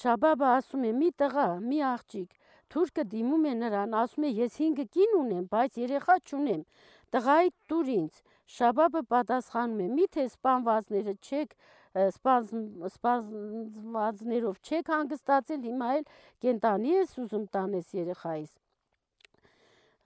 Շաբաբը 0.00 0.46
ասում 0.60 0.82
է. 0.84 0.90
«Մի 1.00 1.08
տղա, 1.20 1.48
մի 1.66 1.78
աղջիկ»։ 1.90 2.30
Թուրքը 2.70 3.02
դիմում 3.10 3.44
է 3.50 3.52
նրան, 3.64 3.90
ասում 4.02 4.24
է. 4.28 4.30
«Ես 4.44 4.52
5 4.62 4.86
կին 4.94 5.12
ունեմ, 5.24 5.44
բայց 5.50 5.72
երեխա 5.80 6.14
չունեմ»։ 6.28 6.62
Տղայի 7.10 7.48
տուր 7.70 7.86
ինձ։ 7.96 8.12
Շաբաբը 8.60 9.00
պատասխանում 9.10 9.80
է. 9.80 9.86
«Միթե 9.98 10.22
սպանվածները 10.30 11.14
չեք 11.18 11.50
սպանվածներով 11.90 14.54
չեք 14.62 14.86
հանգստացել, 14.94 15.60
հիմա 15.66 15.88
էլ 15.98 16.04
կենտանի 16.44 16.90
ես 16.94 17.10
ուզում 17.24 17.44
տանես 17.50 17.86
երեխայիս»։ 17.98 18.52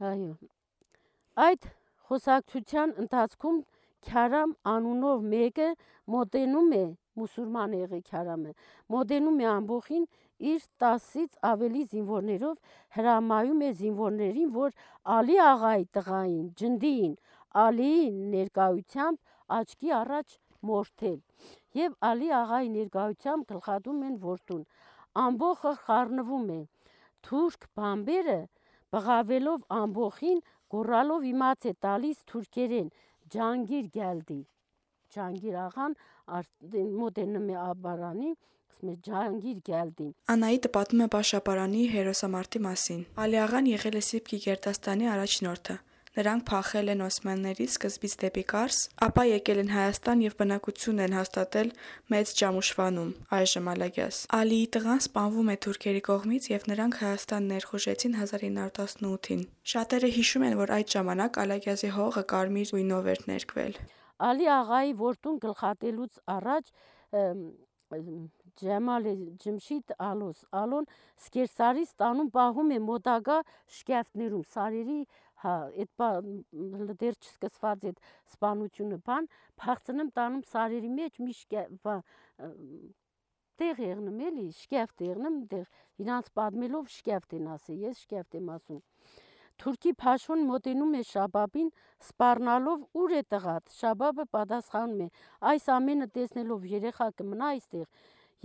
Այո։ 0.09 0.33
Այդ 1.45 1.63
խոսակցության 2.09 2.95
ընթացքում 3.05 3.63
Քյարամ 4.05 4.51
անունով 4.75 5.23
մեկը 5.33 5.69
մոտենում 6.15 6.73
է 6.79 6.85
մուսուլման 7.21 7.75
եղե 7.79 8.01
Քյարամը, 8.09 8.53
մոտենում 8.95 9.39
է 9.45 9.47
ամբողին 9.55 10.07
իր 10.53 10.65
10-ից 10.85 11.39
ավելի 11.51 11.83
զինվորներով 11.93 12.79
հրամայում 12.97 13.63
է 13.65 13.71
զինվորներին, 13.81 14.51
որ 14.57 14.75
Ալի 15.17 15.37
աղայի 15.49 15.87
տղային, 15.99 16.47
ջնդիին, 16.61 17.15
Ալիի 17.65 18.09
ներկայությամբ 18.35 19.57
աչքի 19.59 19.95
առաջ 20.01 20.37
մորթել 20.69 21.19
եւ 21.79 21.95
Ալի 22.11 22.31
աղայի 22.41 22.71
ներկայությամբ 22.75 23.47
գլխատում 23.53 24.03
են 24.09 24.19
որդուն։ 24.25 24.63
Ամբողը 25.25 25.73
խառնվում 25.87 26.49
է։ 26.55 26.61
Թուրք 27.29 27.67
բամբերը 27.79 28.39
բղավելով 28.95 29.63
ամբողին 29.79 30.41
գոռալով 30.75 31.29
իմաց 31.31 31.69
է 31.71 31.73
տալիս 31.85 32.25
թուրքերեն 32.31 32.89
Ջանգիր 33.35 33.87
գալդի։ 33.95 34.41
Ջանգիր 35.15 35.57
աղան 35.65 35.97
մոտենում 36.99 37.49
է 37.55 37.57
Աբարանի, 37.65 38.31
ասում 38.73 38.91
է 38.91 38.97
Ջանգիր 39.09 39.59
գալդի։ 39.69 40.09
Անայիտը 40.35 40.71
պատմում 40.77 41.05
է 41.05 41.09
Բաշապարանի 41.15 41.83
հերոսամարտի 41.95 42.63
մասին։ 42.67 43.03
Ալի 43.25 43.41
աղան 43.45 43.71
եղել 43.75 43.99
է 44.01 44.03
Սիփքի 44.09 44.41
Գերդաստանի 44.45 45.11
առաջնորդը։ 45.15 45.77
Նրանք 46.15 46.43
փախել 46.47 46.91
են 46.93 47.01
Օսմաններից 47.03 47.71
սկզբից 47.75 48.13
դեպի 48.23 48.43
Կարս, 48.53 48.77
ապա 49.03 49.23
եկել 49.27 49.61
են 49.65 49.71
Հայաստան 49.75 50.21
եւ 50.23 50.37
բնակություն 50.39 51.01
են 51.05 51.17
հաստատել 51.19 51.73
Մեծ 52.15 52.35
Ջամուշվանում, 52.41 53.11
այժմ 53.39 53.71
Ալագյաս։ 53.73 54.21
Ալիի 54.39 54.69
տղան 54.77 55.03
սպանվում 55.03 55.51
է 55.51 55.57
թուրքերի 55.67 56.03
կողմից 56.11 56.47
եւ 56.55 56.69
նրանք 56.71 57.01
Հայաստան 57.03 57.51
ներխուժեցին 57.55 58.17
1918-ին։ 58.21 59.43
Շատերը 59.75 60.13
հիշում 60.15 60.47
են, 60.47 60.57
որ 60.63 60.75
այդ 60.79 60.95
ժամանակ 60.95 61.43
Ալագյազի 61.45 61.93
հողը 61.99 62.25
կարմիր 62.35 62.73
գույնով 62.79 63.11
էր 63.15 63.27
ներկվել։ 63.35 63.77
Ալի 64.31 64.51
աղայի 64.55 64.97
որդուն 65.03 65.43
գլխատելուց 65.43 66.23
առաջ 66.39 66.75
Ջեմալ 68.61 69.07
Ջմշիդ 69.43 69.95
Ալոս 69.99 70.45
Ալոն 70.55 70.87
սկերսարի 71.19 71.83
ստանում 71.89 72.29
պահում 72.37 72.71
է 72.77 72.79
մոտակա 72.87 73.39
շկյաֆտներում 73.79 74.45
սարերի 74.55 74.99
հա 75.45 75.55
այդ 75.85 76.97
դեր 77.05 77.19
չսկսված 77.21 77.87
այդ 77.91 78.03
սպանությունը 78.35 78.99
բան 79.09 79.31
փախցնում 79.65 80.11
տանում 80.19 80.45
սարերի 80.51 80.93
մեջ 80.99 81.21
մի 81.27 81.37
տեղ 83.61 83.81
եղնում 83.87 84.23
էլի 84.29 84.49
շկյաֆտ 84.61 85.03
եղնում 85.09 85.37
դեղ 85.53 85.67
իրանց 86.05 86.31
պատմելով 86.39 86.89
շկյաֆտ 86.95 87.37
են 87.39 87.53
ասի 87.55 87.77
ես 87.85 88.01
շկյաֆտ 88.05 88.39
եմ 88.41 88.49
ասում 88.55 88.81
Թուրքի 89.63 89.93
Փաշուն 90.03 90.41
մոտենում 90.49 90.95
է 90.99 91.01
Շաբաբին, 91.09 91.69
սպառնալով 92.05 92.81
ուր 93.01 93.13
է 93.15 93.21
տղատ։ 93.35 93.75
Շաբաբը 93.75 94.25
պատասխանում 94.35 95.05
է. 95.05 95.09
այս 95.51 95.69
ամենը 95.75 96.09
տեսնելով 96.17 96.67
երեխա 96.75 97.07
կմնա 97.21 97.51
այստեղ 97.55 97.87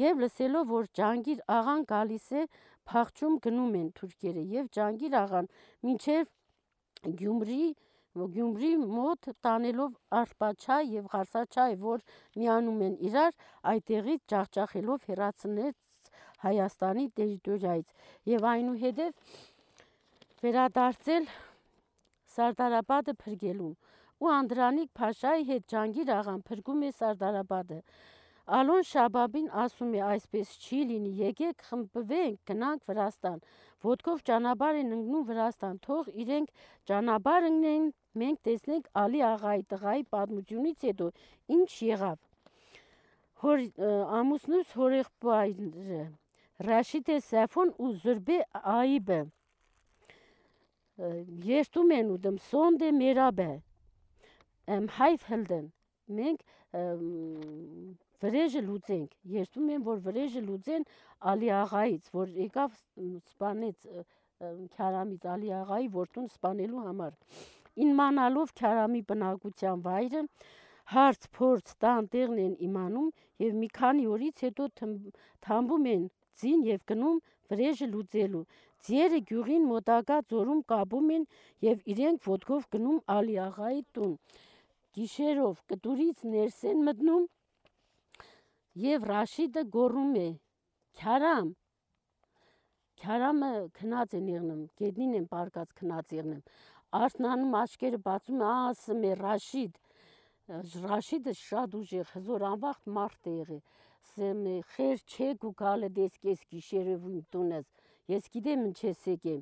եւ 0.04 0.22
լսելով 0.24 0.70
որ 0.74 0.86
Ջանգիր 1.00 1.40
աղան 1.58 1.82
գալիս 1.90 2.28
է, 2.40 2.44
փախչում 2.90 3.40
գնում 3.46 3.74
են 3.80 3.90
թուրքերը 3.98 4.44
եւ 4.60 4.70
Ջանգիր 4.78 5.18
աղան 5.24 5.50
մինչեւ 5.90 6.30
Գյումրի 7.08 7.62
Գյումրի 8.20 8.70
մոտ 8.82 9.28
տանելով 9.46 9.92
Արպաչայ 10.20 10.80
եւ 10.94 11.06
Ղարսաչայ, 11.14 11.68
որ 11.84 12.02
միանում 12.36 12.82
են 12.88 12.96
իրար, 13.10 13.36
այդտեղից 13.72 14.24
ջախջախելով 14.34 15.06
հերացնեց 15.12 16.10
Հայաստանի 16.44 17.06
տերիտորիայից 17.20 17.94
եւ 18.34 18.48
այնուհետեւ 18.54 19.38
վերադարձել 20.44 21.30
Սարդարապետը 22.36 23.16
փրկելուն 23.24 23.74
ու 24.20 24.32
Անդրանիկ 24.36 24.92
Փաշայի 25.00 25.48
հետ 25.50 25.68
Ջանգիր 25.74 26.14
աղան 26.20 26.42
փրկում 26.50 26.86
է 26.90 26.92
Սարդարապետը 27.00 27.80
Ալոն 28.58 28.86
Շաբաբին 28.90 29.48
ասում 29.64 29.92
է 29.98 30.02
այսպես 30.10 30.54
չի 30.60 30.80
լինի, 30.90 31.12
եկեք 31.20 31.66
խմբվենք, 31.70 32.40
գնանք 32.50 32.88
Վրաստան։ 32.90 33.40
Ոտքով 33.86 34.24
ճանապարհ 34.30 34.80
են 34.80 34.94
ընկնում 34.98 35.28
Վրաստան, 35.30 35.78
թող 35.86 36.10
իրենք 36.24 36.64
ճանապարհ 36.90 37.48
ընկնեն, 37.50 37.86
մենք 38.24 38.42
տեսնենք 38.50 38.90
Ալի 39.04 39.22
աղայի 39.30 39.66
տղայի 39.74 40.06
պատմությունից 40.16 40.88
հետո 40.90 41.12
ինչ 41.60 41.70
եղավ։ 41.90 42.20
Հոր 43.40 43.66
ամուսնուս 44.20 44.74
հորեղբայրը 44.80 46.02
Ռաշիդ 46.68 47.12
է 47.14 47.20
Սաֆոն 47.24 47.70
ու 47.80 47.92
Զուրբե 48.04 48.40
Այբը 48.74 49.20
երթում 51.48 51.94
են 51.96 52.10
ու 52.12 52.20
դեմ 52.26 52.38
սոնդե 52.50 52.90
մերաբը 52.98 53.48
եմ 54.76 54.90
հայֆ 54.98 55.24
հլդեն 55.30 55.70
մենք 56.18 56.44
վրեժը 58.24 58.62
լուծենք։ 58.68 59.12
Երթում 59.34 59.68
են, 59.76 59.84
որ 59.90 60.00
վրեժը 60.06 60.42
լուծեն 60.48 60.86
Ալի 61.32 61.52
աղայից, 61.60 62.10
որ 62.16 62.34
եկավ 62.46 62.80
սպանեց 63.34 63.88
Քյարամից 64.76 65.26
Ալի 65.36 65.50
աղայի 65.60 65.88
որդուն 65.96 66.28
սպանելու 66.34 66.84
համար։ 66.90 67.16
Ինմանալով 67.86 68.54
Քյարամի 68.60 69.02
բնակության 69.10 69.84
վայրը 69.88 70.22
հարց 70.94 71.26
փորձ 71.38 71.74
տան 71.84 72.08
տեղն 72.14 72.40
են 72.44 72.54
իմանում 72.68 73.10
եւ 73.44 73.58
մի 73.64 73.70
քանի 73.80 74.06
օրից 74.14 74.44
հետո 74.46 74.70
թամբում 74.80 75.90
են 75.96 76.06
ձին 76.42 76.64
եւ 76.70 76.86
գնում 76.92 77.20
վրեժը 77.52 77.88
լուծելու։ 77.94 78.46
Ձիերը 78.88 79.20
գյուղին 79.30 79.68
մոտակա 79.70 80.18
ձորում 80.32 80.62
կապում 80.72 81.12
են 81.16 81.26
եւ 81.68 81.84
իրենք 81.94 82.30
ոդկով 82.30 82.68
գնում 82.76 83.00
Ալի 83.16 83.36
աղայի 83.46 83.84
տուն։ 83.98 84.16
Գիշերով 84.98 85.62
կտուրից 85.74 86.24
ներս 86.34 86.60
են 86.72 86.84
մտնում 86.88 87.28
Եվ 88.80 89.06
Ռաշիդը 89.10 89.62
գոռում 89.76 90.12
է. 90.16 90.28
«Քյարամ»։ 91.00 91.48
Քյարամը 93.02 93.50
քնած 93.80 94.14
են 94.20 94.30
եղնում, 94.32 94.62
գետնին 94.80 95.18
են 95.20 95.26
պարկած 95.34 95.74
քնած 95.80 96.14
եղնում։ 96.16 96.40
Արթնանում 97.00 97.58
աչքերը 97.60 98.00
բացում 98.06 98.44
է, 98.44 98.48
ասում 98.52 99.04
է 99.10 99.12
Ռաշիդ։ 99.20 99.82
Ռաշիդը 100.86 101.36
շատ 101.42 101.76
ուժեղ, 101.82 102.08
հզոր 102.14 102.48
անվախտ 102.52 102.90
մարդ 103.00 103.30
է 103.32 103.36
եղել։ 103.40 103.62
Սեմ 104.14 104.42
խեր 104.72 105.06
չէ 105.12 105.30
ու 105.50 105.54
գալը 105.64 105.92
դեսկես 106.00 106.48
գիշերով 106.56 107.12
տունես։ 107.36 107.70
Ես 108.16 108.34
գիտեմ 108.34 108.68
ինչ 108.70 108.80
ես 108.88 109.06
եկել։ 109.12 109.42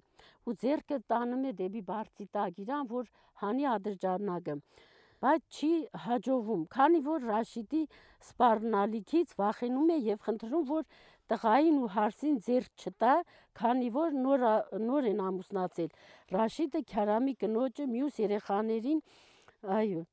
Ու 0.49 0.57
ձերքը 0.65 1.01
տանում 1.13 1.47
է 1.51 1.55
դեպի 1.62 1.88
բարձի 1.93 2.29
տակ 2.38 2.62
իրան, 2.65 2.91
որ 2.97 3.12
հանի 3.43 3.67
ադրջանակը 3.77 4.62
բայց 5.23 5.60
չի 5.60 5.71
հաջողվում, 6.06 6.63
քանի 6.73 6.99
որ 7.08 7.23
Ռաշիդի 7.32 7.84
սպառնալիքից 8.27 9.32
վախենում 9.39 9.93
է 9.95 9.97
եւ 10.08 10.19
խնդրում, 10.27 10.65
որ 10.71 10.84
տղային 11.32 11.80
ու 11.82 11.89
հարսին 11.95 12.38
ձեռ 12.47 12.67
չտա, 12.77 13.13
քանի 13.60 13.89
որ 13.97 14.13
նոր 14.25 14.45
նոր 14.84 15.10
են 15.12 15.23
ամուսնացել։ 15.30 15.89
Ռաշիդը 16.38 16.84
Քյարամի 16.91 17.34
կնոջը 17.41 17.88
մյուս 17.95 18.21
երեխաներին 18.23 19.01
այո 19.80 20.03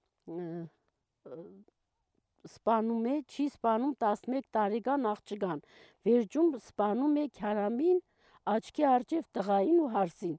սպանում 2.55 3.07
է, 3.09 3.15
չի 3.25 3.47
սպանում 3.55 3.95
11 4.05 4.49
տարեկան 4.57 5.07
աղջկան։ 5.11 5.63
Վերջում 6.09 6.51
սպանում 6.61 7.15
է 7.23 7.25
Քյարամին, 7.39 8.01
աչքի 8.55 8.85
արջև 8.91 9.29
տղային 9.37 9.79
ու 9.85 9.93
հարսին 9.95 10.35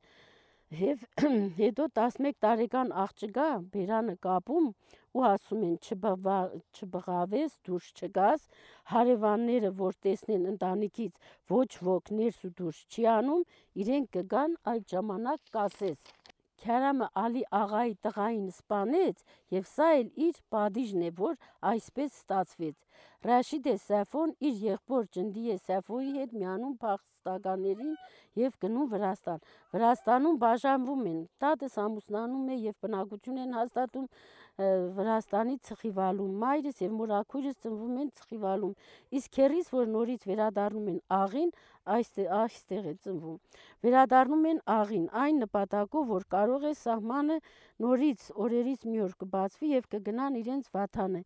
եւ 0.79 1.03
հետո 1.59 1.85
11 1.97 2.35
տարեկան 2.43 2.91
աղջկա 3.03 3.47
բերանը 3.75 4.15
կապում 4.25 4.67
ու 5.15 5.23
ասում 5.29 5.61
են 5.67 5.75
չբղավես, 5.85 7.55
դուրս 7.67 7.87
չգաս, 7.99 8.47
հարևանները 8.93 9.71
որ 9.79 9.97
տեսնեն 10.07 10.49
ընտանիքից 10.51 11.31
ոչ 11.55 11.69
ոք 11.89 12.13
ներս 12.19 12.43
ու 12.49 12.53
դուրս 12.59 12.83
չի 12.91 13.07
անում, 13.15 13.47
իրենք 13.85 14.11
կգան 14.17 14.59
այդ 14.73 14.87
ժամանակ 14.95 15.55
կասես 15.55 16.15
Քյարամը 16.63 17.07
Ալի 17.21 17.41
աղայի 17.59 17.93
տղային 18.05 18.45
սպանեց 18.51 19.23
եւ 19.55 19.65
սա 19.71 19.87
էլ 19.99 20.11
իր 20.27 20.37
падիժն 20.55 21.01
է, 21.07 21.09
որ 21.19 21.35
այսպես 21.71 22.19
ստացվեց։ 22.21 22.77
Ռաշիդ 23.25 23.67
Սաֆոն 23.81 24.31
իր 24.47 24.57
եղբոր 24.65 25.05
Ջնդիե 25.17 25.57
Սաֆոյի 25.65 26.11
հետ 26.15 26.33
միանում 26.39 26.75
փախստականներին 26.83 27.93
եւ 28.41 28.57
գնում 28.65 28.89
Վրաստան։ 28.91 29.45
Վրաստանում 29.75 30.39
բաժանվում 30.45 31.05
են։ 31.11 31.21
Տատս 31.43 31.77
ամուսնանում 31.85 32.51
է 32.55 32.59
եւ 32.65 32.75
բնակություն 32.85 33.41
են 33.45 33.55
հաստատում 33.59 34.09
Վրաստանի 34.55 35.55
Ցխիվալում։ 35.67 36.35
Մայրս 36.41 36.77
եւ 36.83 36.91
մորաքույրս 36.97 37.55
ծնվում 37.63 37.95
են 38.03 38.11
Ցխիվալում։ 38.19 38.75
Իսկ 39.19 39.33
քերիս, 39.37 39.71
որ 39.75 39.89
նորից 39.95 40.27
վերադառնում 40.29 40.85
են 40.91 40.99
աղին, 41.15 41.49
այստեղ 41.95 42.85
է 42.91 42.93
ծնվում։ 43.03 43.39
Վերադառնում 43.85 44.45
են 44.51 44.61
աղին 44.75 45.09
այն 45.23 45.41
նպատակով, 45.43 46.05
որ 46.13 46.27
կարող 46.35 46.69
է 46.69 46.71
սահմանը 46.83 47.37
նորից 47.83 48.29
օրերից 48.45 48.85
մի 48.87 49.03
օր 49.07 49.17
կբացվի 49.25 49.73
եւ 49.75 49.89
կգնան 49.95 50.39
իրենց 50.39 50.71
վաթանը։ 50.77 51.21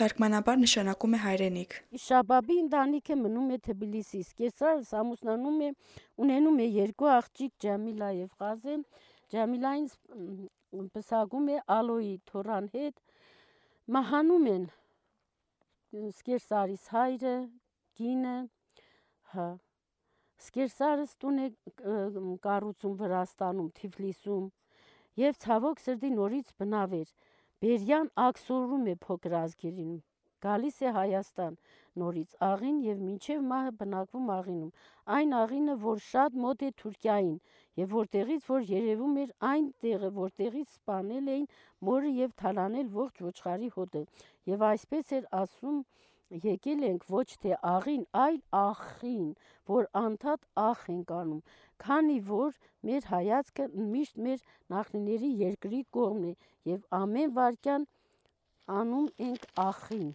Թարգմանաբար 0.00 0.58
նշանակում 0.62 1.14
է 1.16 1.18
հայրենիք։ 1.20 1.72
Շաբաբի 2.00 2.56
ընտանիքը 2.64 3.16
մնում 3.20 3.48
է 3.50 3.58
Թբիլիսի։ 3.66 4.20
Սկեսարս 4.30 4.92
ամուսնանում 5.00 5.58
է, 5.66 5.70
ունենում 6.24 6.60
է 6.64 6.68
երկու 6.78 7.10
աղջիկ 7.16 7.52
Ջամիլա 7.66 8.10
եւ 8.20 8.30
Ղազե։ 8.40 8.76
Ջամիլային 9.34 9.90
պսակում 10.70 11.48
է 11.54 11.56
Ալոյի 11.76 12.12
Թորան 12.30 12.68
հետ։ 12.74 13.00
Մահանում 13.96 14.46
են 14.50 14.68
Սկեսարիս 15.90 16.84
հայրը, 16.94 17.34
գինը, 17.98 18.34
հա։ 19.34 19.48
Սկեսարս 20.40 21.16
տուն 21.22 21.40
է 21.44 21.48
կառուցում 22.44 22.94
Վրաստանում, 23.00 23.72
Թիֆլիսում 23.80 24.46
եւ 25.20 25.40
ցավոք 25.44 25.82
սրտի 25.84 26.10
նորից 26.14 26.52
բնավ 26.60 26.94
էր 27.00 27.10
Բերյան 27.60 28.12
աքսորում 28.24 28.86
է 28.88 28.94
փոքր 29.04 29.34
ազգերին, 29.40 29.96
գալիս 30.46 30.76
է 30.88 30.92
Հայաստան 30.96 31.56
նորից 32.00 32.34
աղին 32.46 32.76
եւ 32.86 33.00
մինչեւ 33.06 33.40
մահը 33.52 33.72
բնակվում 33.80 34.28
աղինում։ 34.34 34.74
Այն 35.16 35.34
աղինը, 35.40 35.74
որ 35.84 36.02
շատ 36.06 36.36
մոտ 36.44 36.64
է 36.66 36.70
Թուրքիային 36.82 37.38
եւ 37.80 37.94
որտեղից 37.96 38.50
որ 38.50 38.68
երևում 38.70 39.16
էր 39.24 39.32
այն 39.50 39.66
տեղը, 39.84 40.10
որտեղից 40.20 40.76
սպանել 40.76 41.32
էին 41.34 41.48
մորը 41.88 42.12
եւ 42.20 42.36
թալանել 42.42 42.92
ողջ 43.00 43.24
ոչխարի 43.30 43.72
հոտը։ 43.76 44.04
Եվ 44.52 44.64
այսպես 44.70 45.12
էր 45.18 45.28
ասում 45.40 45.82
եկել 46.30 46.82
ենք 46.86 47.06
ոչ 47.10 47.26
թե 47.42 47.56
աղին, 47.74 48.02
այլ 48.24 48.36
ախին, 48.54 49.30
որ 49.70 49.88
անդադ 50.00 50.44
ախ 50.64 50.84
ենք 50.94 51.10
անում, 51.16 51.40
քանի 51.84 52.18
որ 52.30 52.58
մեր 52.86 53.08
հայացքը 53.10 53.66
միշտ 53.94 54.20
մեր 54.26 54.44
նախնիների 54.74 55.30
երկրի 55.42 55.82
կողմն 55.98 56.30
է 56.30 56.34
եւ 56.70 56.86
ամեն 57.02 57.34
վարքյան 57.40 57.86
անում 58.78 59.08
ենք 59.30 59.48
ախին։ 59.66 60.10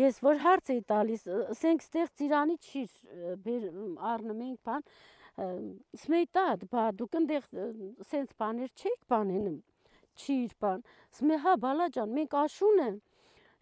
Ես 0.00 0.18
որ 0.24 0.38
հարց 0.40 0.70
էի 0.72 0.80
տալիս, 0.88 1.24
ասենք 1.52 1.82
ստեղ 1.84 2.06
ծիրանի 2.20 2.54
չի 2.60 2.84
բեր 3.44 3.64
առնում 4.10 4.44
ենք 4.46 4.60
բան, 4.68 4.84
սմեյտա, 6.00 6.44
բա 6.72 6.84
դուք 7.00 7.16
այնտեղ 7.20 7.48
սենց 8.10 8.34
բաներ 8.42 8.70
չեք 8.76 9.06
բանենում, 9.12 9.58
չիր 10.20 10.54
բան։ 10.64 10.84
Սմե 11.18 11.40
հա 11.44 11.54
բալաջան, 11.64 12.14
մենք 12.18 12.36
աշուն 12.44 12.82
եմ։ 12.86 13.00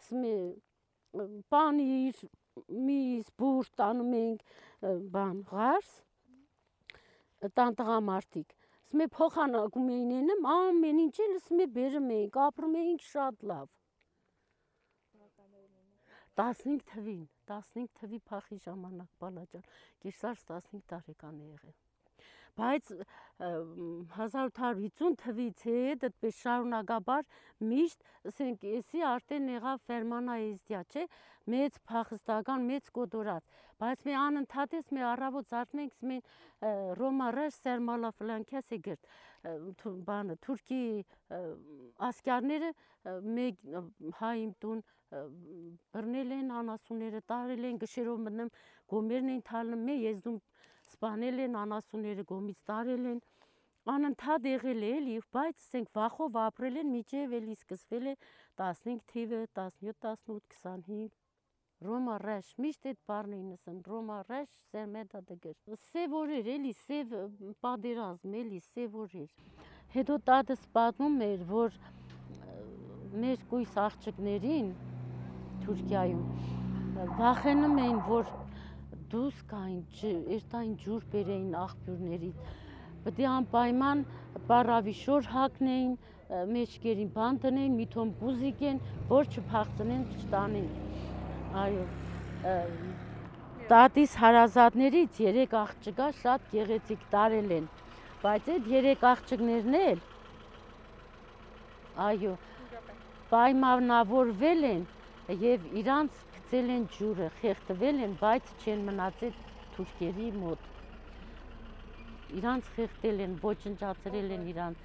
Սմե 0.09 0.35
բանիր 1.55 2.23
միս 2.89 3.33
բուր 3.39 3.73
տանում 3.79 4.15
ենք 4.19 4.47
բան 5.15 5.43
ղարս 5.53 5.93
տան 7.55 7.77
տղամարդիկ 7.79 8.59
Սմե 8.89 9.07
փոխանակում 9.13 9.89
էին 9.95 10.13
ենեմ 10.15 10.47
ամեն 10.49 11.01
ինչ 11.03 11.17
էլ 11.25 11.33
սմե 11.47 11.65
բերում 11.73 12.07
էինք, 12.15 12.37
ապրում 12.45 12.77
էինք 12.83 13.03
շատ 13.05 13.43
լավ։ 13.51 13.67
15 16.41 16.87
թվին, 16.93 17.27
15 17.51 17.93
թվի 18.01 18.23
փախի 18.31 18.63
ժամանակ 18.69 19.21
բալաջան, 19.25 19.69
Կիրսարս 20.05 20.49
15 20.55 20.89
տարեկան 20.95 21.45
է 21.45 21.53
եղել 21.53 21.79
բայց 22.59 22.93
1850 23.39 25.17
թվից 25.23 25.65
հետ 25.69 26.07
այդպես 26.09 26.39
շարունակաբար 26.43 27.23
միշտ, 27.71 28.07
ասենք, 28.31 28.65
էսի 28.79 29.05
արդեն 29.13 29.47
եղավ 29.55 29.85
Ֆերմանա 29.87 30.35
Եզդիա, 30.43 30.81
չէ, 30.91 31.05
մեծ 31.49 31.79
փախստական, 31.89 32.67
մեծ 32.69 32.91
կոտորած, 32.99 33.47
բայց 33.81 34.03
մի 34.09 34.17
անընդհատ 34.25 34.77
ես 34.79 34.91
մի 34.97 35.05
առավոտ 35.13 35.53
զարթնենք, 35.53 35.95
մի 36.11 36.19
Ռոմա 36.99 37.29
ռեշ 37.39 37.59
սերմալա 37.63 38.11
ֆլանկյաս 38.19 38.73
է 38.75 38.79
գրտ, 38.89 39.11
բանը, 40.09 40.37
թուրքի 40.45 40.83
ասկյարները 42.09 42.71
մեկ 43.39 43.55
հայիմ 44.19 44.53
տուն 44.65 44.83
բռնել 45.95 46.33
են 46.37 46.51
անասունները, 46.59 47.21
տարել 47.33 47.69
են 47.71 47.79
գշերով 47.85 48.19
մտնում, 48.27 48.51
գոմերն 48.93 49.31
են 49.37 49.45
թալնում, 49.49 49.85
մե 49.89 49.95
եզդում 50.03 50.41
սպանել 50.95 51.45
են 51.47 51.57
անասունները, 51.63 52.25
գոմից 52.33 52.65
տարել 52.71 53.07
են, 53.13 53.23
անընդհատ 53.95 54.51
եղել 54.53 54.83
է 54.89 54.91
էլի, 54.99 55.15
բայց 55.37 55.63
ասենք 55.65 55.95
վախով 55.97 56.43
ապրել 56.49 56.83
են 56.83 56.93
միջև 56.97 57.39
էլի 57.39 57.57
սկսվել 57.57 58.11
է 58.13 58.15
15 58.61 59.07
թիվը, 59.13 59.41
17, 59.57 59.95
18, 60.13 60.59
25 60.59 61.17
Ռոմա 61.79 62.15
ռեշ, 62.19 62.47
միշտ 62.59 62.87
այդ 62.91 62.97
բառն 63.07 63.35
էին 63.37 63.51
ասում, 63.55 63.75
Ռոմա 63.87 64.15
ռեշ, 64.29 64.49
սերմետա 64.73 65.21
դգր։ 65.29 65.77
Սև 65.83 66.17
օրեր 66.21 66.49
էլի, 66.55 66.73
սև 66.79 67.13
պատերազմ 67.63 68.33
էլի, 68.41 68.59
սև 68.73 68.97
օրեր։ 69.05 69.61
Հետո 69.95 70.17
տատս 70.31 70.65
պատմում 70.75 71.21
էր, 71.29 71.45
որ 71.53 71.79
մեր 73.23 73.45
կույս 73.53 73.79
աղջիկներին 73.85 74.73
Թուրքիայում 75.63 76.27
վախենում 77.23 77.79
էին, 77.85 78.03
որ 78.11 78.35
դուս 79.13 79.41
կային, 79.51 79.81
երտային 80.35 80.75
ջուր 80.85 81.07
բերեին 81.13 81.55
աղբյուրներից, 81.63 82.41
է 83.09 83.27
անպայման 83.33 84.05
պարավիշոր 84.51 85.31
հակնեին, 85.35 85.95
մեջկերին 86.53 87.11
բան 87.15 87.41
տնեին, 87.45 87.77
միթոն 87.79 88.11
բուզիկեն, 88.21 88.83
որ 89.13 89.31
չփախցնեն, 89.33 90.03
չտանեն։ 90.19 90.69
Այո։ 91.63 91.87
Տատիս 93.73 94.19
հարազատներից 94.25 95.23
երեք 95.25 95.57
աղջկա 95.63 96.11
շատ 96.21 96.47
գեղեցիկ 96.53 97.09
տարել 97.15 97.57
են, 97.59 97.73
բայց 98.23 98.53
այդ 98.55 98.71
երեք 98.75 99.09
աղջկներն 99.09 99.81
էլ 99.81 100.07
այո, 101.99 102.35
պայմանավորվել 103.33 104.65
են 104.69 104.85
եւ 105.43 105.65
իրանց 105.81 106.21
գցել 106.49 106.71
են 106.73 106.85
ջուրը, 106.97 107.25
խեղտվել 107.39 107.99
են, 108.05 108.13
բայց 108.23 108.51
չեն 108.65 108.85
մնացել 108.87 109.35
թուրքերի 109.75 110.29
մոտ։ 110.33 110.69
Իրանց 112.39 112.71
խեղտել 112.77 113.19
են, 113.25 113.35
ոչնչացրել 113.43 114.33
են 114.37 114.47
իրան 114.53 114.77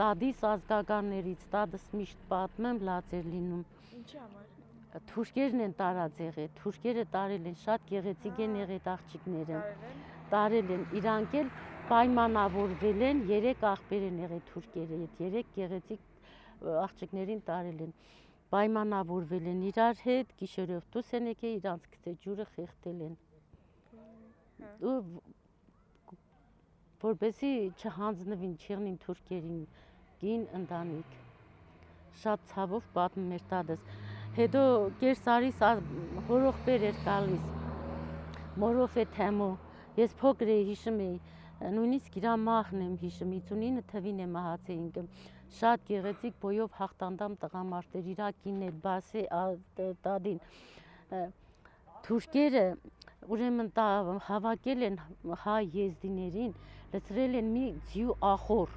տադիս 0.00 0.40
ազգականներից, 0.50 1.44
տադս 1.52 1.84
միշտ 2.00 2.24
պատմեմ 2.32 2.82
լաց 2.88 3.14
էր 3.20 3.28
լինում։ 3.34 3.62
Ինչի 4.00 4.18
համար։ 4.22 4.50
Թուրքերն 5.12 5.62
են 5.68 5.76
տարած 5.78 6.18
եղել, 6.26 6.50
թուրքերը 6.58 7.04
տարել 7.14 7.46
են, 7.52 7.58
շատ 7.62 7.86
գեղեցիկ 7.92 8.40
են 8.42 8.56
եղել 8.62 8.90
աղջիկները։ 8.96 9.60
Տարել 10.32 10.72
են, 10.74 10.82
իրանք 11.02 11.36
էլ 11.42 11.52
պայմանավորվել 11.92 13.06
են, 13.12 13.22
երեք 13.30 13.62
աղբեր 13.70 14.08
են 14.10 14.18
եղել 14.26 14.42
թուրքերը, 14.50 14.98
այդ 15.06 15.22
երեք 15.22 15.54
գեղեցիկ 15.60 16.10
աղջիկներին 16.82 17.40
տարել 17.46 17.80
են 17.86 17.94
պայմանավորվել 18.52 19.46
են 19.52 19.60
իրար 19.70 20.00
հետ, 20.06 20.32
գիշերով 20.40 20.88
դուս 20.94 21.12
են 21.18 21.28
եկել, 21.32 21.54
իրանց 21.58 21.86
գցե 21.92 22.12
ջուրը 22.24 22.46
խեղտել 22.52 22.98
են։ 23.06 23.14
Ու 24.88 24.96
որբեսի 27.02 27.52
չհանձնվին, 27.80 28.52
չեղնին 28.62 28.98
թուրքերին 29.04 29.64
գին 30.22 30.44
ընտանիք։ 30.60 31.16
Շատ 32.22 32.46
ցավով 32.52 32.88
պատմում 32.94 33.32
էր 33.38 33.46
տադս։ 33.52 33.86
Հետո 34.36 34.62
կերսարիս 35.00 35.64
հորոխբեր 36.28 36.86
էր 36.92 37.00
գալիս։ 37.08 37.48
Մորով 38.62 38.98
է 39.02 39.06
թեմո։ 39.16 39.50
Ես 39.98 40.14
փոքր 40.20 40.52
էի 40.52 40.62
հիշում 40.68 41.00
էի, 41.06 41.16
նույնիսկ 41.72 42.20
իրա 42.20 42.36
մահն 42.44 42.84
եմ 42.86 42.94
հիշում, 43.02 43.32
59 43.38 43.82
թվին 43.92 44.22
եմ 44.22 44.36
մահացել 44.36 44.78
ինքը 44.82 45.02
շատ 45.58 45.86
գեղեցիկ 45.88 46.36
բոյով 46.42 46.76
հաղթանդամ 46.78 47.36
տղամարդեր, 47.42 48.10
Իրաքին 48.12 48.60
էլ, 48.68 48.76
բասի 48.84 49.24
տադին։ 50.06 50.38
Թուրքերը 52.06 52.64
ուրեմն 53.32 53.68
հավաքել 54.28 54.86
են 54.88 54.96
հայ 55.44 55.62
եզդիներին, 55.76 56.54
լցրել 56.92 57.36
են 57.40 57.50
մի 57.52 57.66
ձյու 57.92 58.16
ախոր, 58.32 58.72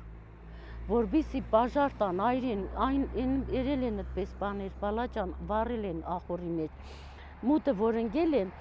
որբիսի 0.90 1.42
բաժար 1.54 1.96
տան 2.02 2.22
այրեն, 2.30 2.66
այն 2.86 3.38
երել 3.56 3.86
են 3.90 4.02
այդպես 4.04 4.36
բաներ, 4.42 4.74
բալաջան, 4.84 5.32
վառել 5.50 5.88
են 5.92 6.04
ախորի 6.16 6.52
մեջ։ 6.60 6.92
Մուտը 7.50 7.74
որ 7.80 7.98
ընկել 8.04 8.38
են, 8.42 8.52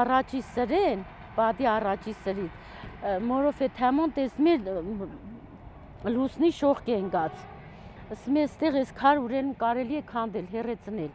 առաջի 0.00 0.42
սրեն, 0.50 1.06
բադի 1.36 1.70
առաջի 1.76 2.14
սրից, 2.26 2.60
մորով 3.30 3.64
է 3.64 3.70
թամոն 3.80 4.14
տեսմել 4.18 4.68
լուսնի 6.06 6.50
շողք 6.54 6.88
է, 6.94 6.96
«Ստեղ 8.06 8.76
էս 8.78 8.90
քար 8.94 9.18
ուրեն 9.18 9.48
կարելի 9.58 9.96
է 9.98 10.02
քանդել, 10.06 10.44
հերեցնել»։ 10.52 11.14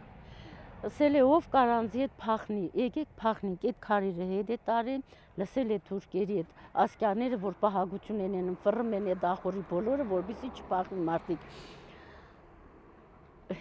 Ասել 0.90 1.14
է, 1.16 1.22
ով 1.32 1.46
կարանձի 1.54 2.02
հետ 2.02 2.14
փախնի, 2.20 2.64
եկեք 2.82 3.10
փախնենք 3.22 3.66
այդ 3.70 3.78
քարերը 3.86 4.26
հետ 4.32 4.50
է 4.52 4.58
տարեն, 4.68 5.04
լսել 5.40 5.72
է 5.72 5.78
թուրքերի 5.88 6.40
այդ 6.42 6.50
ասկյաները, 6.84 7.38
որ 7.46 7.56
պահագություն 7.62 8.24
են 8.26 8.36
անում, 8.42 8.58
ֆռում 8.66 8.96
են 8.98 9.08
այդ 9.14 9.24
ախորի 9.32 9.64
բոլորը, 9.72 10.08
որբիսի 10.12 10.50
չփախնի 10.58 11.06
մարդիկ։ 11.12 11.48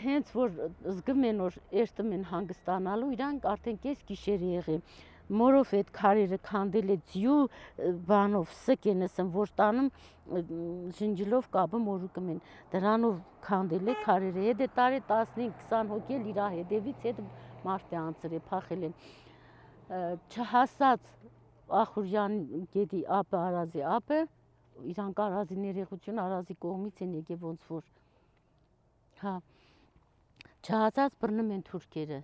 Հենց 0.01 0.35
որ 0.41 0.59
զգում 0.97 1.23
են, 1.31 1.45
որ 1.45 1.61
երթում 1.79 2.11
են 2.17 2.25
հանգստանալու, 2.33 3.13
իրանք 3.21 3.49
արդեն 3.53 3.81
կես 3.85 4.05
գիշեր 4.11 4.47
եղել 4.51 4.83
մորով 5.31 5.73
այդ 5.79 5.91
քարերը 5.95 6.39
քանդել 6.47 6.93
է 6.95 6.97
ձյու 7.13 7.41
բանով 8.11 8.55
սկ 8.57 8.89
են 8.93 9.07
ասեմ 9.07 9.29
որ 9.35 9.53
տանում 9.61 9.91
շնջելով 10.99 11.49
կապը 11.55 11.81
մորուկում 11.87 12.31
են 12.35 12.41
դրանով 12.75 13.21
քանդել 13.47 13.93
է 13.93 13.95
քարերը 14.05 14.47
հետ 14.49 14.65
է 14.67 14.69
տարի 14.81 15.01
15-20 15.11 15.93
հոգի 15.95 16.19
էլ 16.19 16.29
իր 16.33 16.41
հետևից 16.57 17.07
հետ 17.09 17.23
մարդ 17.69 17.95
է 17.95 18.01
անցրել 18.01 18.45
փախել 18.51 18.89
են 18.91 18.97
չհասած 19.91 21.15
Ախուրյան 21.81 22.37
գետի 22.75 23.01
ապը 23.21 23.39
արազի 23.39 23.83
ապը 23.95 24.19
իրանք 24.91 25.21
արազի 25.25 25.59
ներեգություն 25.63 26.21
արազի 26.25 26.57
կողմից 26.65 27.03
են 27.05 27.13
եկել 27.21 27.41
ոնց 27.45 27.67
որ 27.71 27.85
հա 29.23 29.35
չհասած 30.67 31.17
բռնում 31.23 31.53
են 31.57 31.63
թուրքերը 31.71 32.21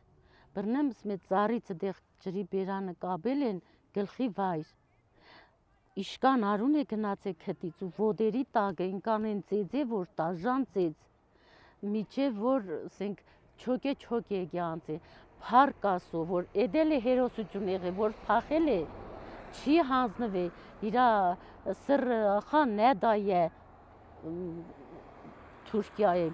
բռնեմ 0.57 0.91
մեծ 1.11 1.27
ծառիցը 1.31 1.77
դեղ 1.85 2.03
ջրի 2.25 2.45
բերանը 2.53 2.95
կաբել 3.05 3.47
են 3.51 3.61
գլխի 3.97 4.29
վայր 4.39 4.75
իշկան 6.03 6.43
արուն 6.53 6.75
է 6.81 6.85
գնացել 6.93 7.37
քտից 7.43 7.85
ու 7.87 7.93
ոտերի 7.99 8.43
տակը 8.57 8.89
ինքան 8.95 9.29
են 9.33 9.39
ծեծե 9.51 9.85
որ 9.93 10.09
տաժան 10.21 10.67
ծեծ 10.75 11.07
միջև 11.95 12.41
որ 12.47 12.73
ասենք 12.79 13.23
չոկե 13.63 13.95
չոկե 14.05 14.41
գյանցե 14.53 14.97
փառք 15.47 15.87
ասո 15.93 16.25
որ 16.33 16.49
էդել 16.67 16.97
է 16.97 16.99
հերոսություն 17.07 17.71
եղել 17.73 17.97
որ 18.01 18.17
փախել 18.27 18.69
է 18.75 18.81
չի 19.61 19.77
հանձնվե 19.91 20.45
իրա 20.91 21.07
սր 21.85 22.05
խան 22.51 22.77
նեդայե 22.81 23.43
Թուրքիայի 25.71 26.29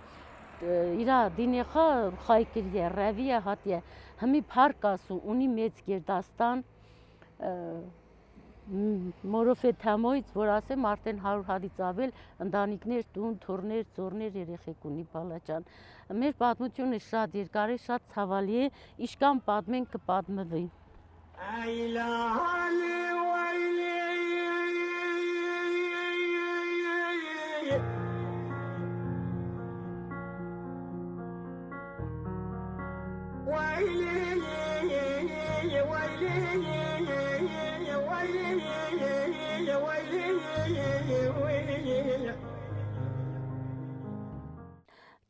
իրա 0.63 1.19
դինեխա 1.37 1.87
խայկիրիե 2.27 2.89
ռավիա 2.95 3.39
հատիե 3.49 3.81
Հիմի 4.23 4.41
փառք 4.53 4.85
ասու 4.87 5.17
ունի 5.33 5.47
մեծ 5.51 5.79
գերդաստան 5.89 6.61
մորոֆե 9.33 9.73
թամոից, 9.83 10.29
որ 10.39 10.53
ասեմ 10.57 10.87
արդեն 10.93 11.19
100 11.25 11.43
հատից 11.49 11.81
ավել 11.89 12.13
ընտանիքներ, 12.47 13.09
տուն, 13.17 13.35
թորներ, 13.43 13.83
ծորներ, 13.97 14.39
երեխեք 14.45 14.87
ունի 14.93 15.05
բալաճան։ 15.17 15.67
Մեր 16.23 16.37
պատմությունը 16.45 17.01
շատ 17.09 17.35
երկար 17.41 17.75
է, 17.75 17.81
շատ 17.89 18.07
ցավալի 18.15 18.61
է, 18.63 18.71
իշքան 19.09 19.43
պատմեն 19.51 19.89
կպատմվի։ 19.97 20.65
Այլահալի 21.51 22.93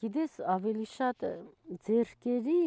Գիտես, 0.03 0.41
ավելի 0.57 0.85
շատ 0.91 1.25
ձերքերի 1.87 2.62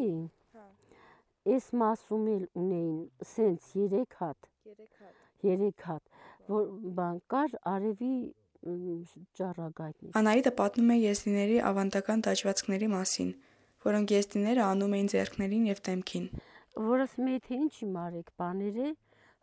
այս 1.56 1.66
մասում 1.82 2.30
էլ 2.36 2.46
ունեին 2.62 3.02
սենց 3.32 3.66
3 3.76 4.06
հատ։ 4.22 4.48
3 4.70 4.88
հատ։ 5.02 5.20
3 5.44 5.84
հատ, 5.88 6.04
որ 6.48 6.70
բան 7.00 7.20
կար 7.34 7.58
արևի 7.74 8.16
ճառագայթնի։ 8.66 10.14
Անահիտը 10.22 10.54
պատմում 10.62 10.96
է 10.96 10.98
եզդիների 11.02 11.60
ավանդական 11.70 12.26
դաջվածքների 12.30 12.90
մասին, 12.96 13.30
որոնք 13.86 14.16
եզդիները 14.16 14.66
անում 14.72 14.96
էին 14.98 15.12
ձեռքներին 15.14 15.70
եւ 15.70 15.84
դեմքին։ 15.90 16.26
Որս 16.88 17.20
մի 17.26 17.38
թե 17.46 17.60
ինչի 17.66 17.92
մարեք 18.00 18.34
բաները, 18.42 18.90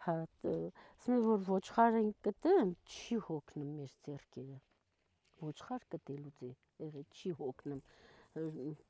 հա, 0.07 0.17
ասում 0.49 1.23
որ 1.29 1.47
ոչխարը 1.53 2.03
կտեմ, 2.27 2.75
չի 2.97 3.23
հոգնում 3.29 3.71
մեր 3.79 3.95
ձեռքերը։ 4.09 4.59
Ոչխար 5.43 5.87
կտելուց 5.95 6.43
է 6.49 6.51
եղել 6.87 7.07
չի 7.19 7.35
հոգնում 7.43 7.83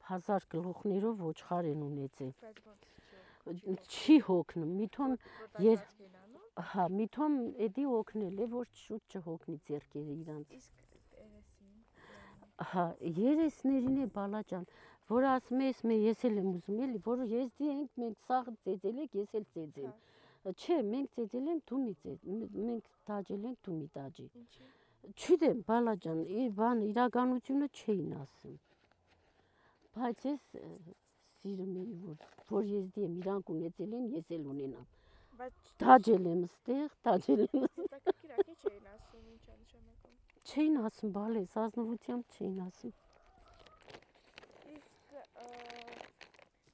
հազար 0.09 0.45
գլուխներով 0.55 1.23
ոչխար 1.27 1.69
են 1.73 1.81
ունեցել 1.89 2.33
չի 3.97 4.17
հոգնում 4.29 4.75
միթոն 4.81 5.17
եր 5.73 5.81
հա 6.73 6.85
միթոն 6.99 7.39
էդի 7.67 7.87
հոգնել 7.93 8.43
է 8.45 8.47
որ 8.53 8.69
շուտ 8.83 9.17
չհոգնի 9.19 9.57
ձերքերը 9.71 10.15
իրանց 10.23 10.69
հա 12.73 12.85
երեսներին 13.19 13.99
է 14.05 14.07
բալաճան 14.19 14.69
որ 15.13 15.27
ասում 15.33 15.65
ես 15.67 15.83
მე 15.91 15.97
ես 16.03 16.25
էլ 16.29 16.39
եմ 16.43 16.53
ուզում 16.53 16.85
էլի 16.87 17.01
որ 17.09 17.25
եզդի 17.33 17.73
ենք 17.73 17.99
մենք 18.03 18.23
սաղ 18.29 18.53
ծեծել 18.67 19.03
եք 19.07 19.19
ես 19.23 19.35
էլ 19.41 19.49
ծեծեմ 19.57 20.55
չէ 20.63 20.79
մենք 20.93 21.19
ծեծել 21.19 21.51
ենք 21.55 21.67
դու 21.73 21.83
մի 21.83 21.97
ծեծ 22.05 22.31
մենք 22.69 22.95
տաճել 23.11 23.51
ենք 23.51 23.59
դու 23.67 23.77
մի 23.81 23.89
տաճի 23.99 24.29
ինչի 24.43 24.71
Չգիտեմ, 25.03 25.63
բալա 25.67 25.95
ջան, 26.03 26.21
բան 26.59 26.83
իրականությունը 26.89 27.69
չէին 27.79 28.13
ասում։ 28.23 28.55
Բայց 29.97 30.27
ես 30.29 30.45
սիրում 31.43 31.73
էի, 31.83 31.97
որ 32.07 32.17
որ 32.53 32.65
ես 32.71 32.87
դեմ 32.95 33.13
իրանք 33.23 33.51
ունեցել 33.55 33.95
են, 33.99 34.05
ես 34.17 34.31
էլ 34.37 34.45
ունենամ։ 34.53 34.87
Բայց 35.41 35.55
դաջել 35.83 36.27
եմ 36.33 36.43
ստեղ, 36.47 36.89
դաջել 37.09 37.43
եմ։ 37.45 37.65
Հետաքրքիր 37.83 38.33
չէին 38.63 38.87
ասում, 38.95 39.25
ինչ 39.33 39.43
է 39.43 39.57
նշանակում։ 39.63 40.15
Չէին 40.53 40.77
ասում, 40.87 41.13
բալես, 41.17 41.57
ազնվությամբ 41.63 42.37
չէին 42.37 42.59
ասում։ 42.67 42.95
Իսկ 44.77 45.09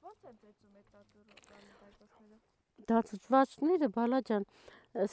ո՞նց 0.09 0.19
են 0.29 0.35
ծեծում 0.43 0.73
այդ 0.79 0.87
տատուրը 0.95 1.35
բանը 1.49 1.73
դաջվածները։ 1.81 2.37
Դաջվածները, 2.93 3.87
բալա 3.99 4.19
ջան, 4.29 4.49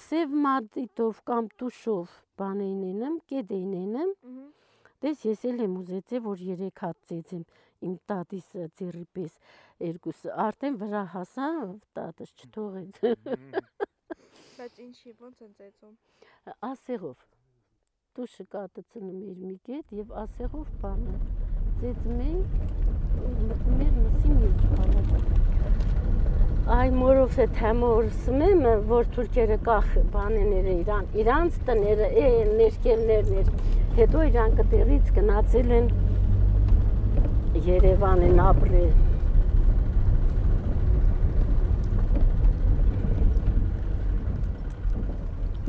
սև 0.07 0.37
մատիտով 0.47 1.23
կամ 1.29 1.49
տուշով 1.61 2.17
բան 2.41 2.62
էին 2.67 2.83
ենում, 2.91 3.21
կետ 3.31 3.55
էին 3.57 3.75
ենում։ 3.77 4.12
Դες 5.05 5.25
ես 5.29 5.45
էլ 5.51 5.62
եմ 5.67 5.75
ուզեցել, 5.83 6.23
որ 6.27 6.45
3 6.49 6.71
հատ 6.81 7.01
ծեծեմ 7.11 7.45
իմ 7.85 7.97
տատիս 8.11 8.49
ձեռի 8.79 9.05
պես 9.17 9.37
երկուս 9.85 10.23
արդեն 10.47 10.79
վրա 10.81 11.03
հասա 11.12 11.49
տատս 11.99 12.33
չթողեց 12.41 13.01
բայց 14.57 14.81
ինչի 14.87 15.15
ոնց 15.21 15.45
են 15.47 15.53
ծեծում 15.61 15.95
ասեղով 16.71 17.29
տուշը 18.17 18.49
կատծնում 18.57 19.23
էր 19.35 19.45
մի 19.45 19.57
կետ 19.69 19.97
եւ 20.01 20.19
ասեղով 20.25 20.75
բանը 20.85 21.17
ծեծում 21.85 22.27
էին 22.29 22.86
մտնում 23.51 23.81
էր 23.87 23.95
մսի 24.03 24.37
մեջ 24.43 24.67
բանա 24.75 25.07
Այ 26.77 26.89
մորով 26.99 27.37
է 27.39 27.45
թեմոր 27.57 28.07
սմեմ, 28.25 28.65
որ 28.91 29.05
թուրքերը 29.15 29.57
կախ 29.69 29.91
բանեները 30.15 30.73
իրան, 30.81 31.05
իրանց 31.23 31.59
տները, 31.69 32.09
է 32.23 32.31
ներկելներն 32.59 33.37
էր, 33.43 33.51
հետո 34.01 34.25
իրան 34.31 34.57
կտեղից 34.61 35.13
գնացել 35.19 35.71
են 35.77 35.87
Երևան 37.67 38.25
են 38.27 38.43
ապրել։ 38.47 38.91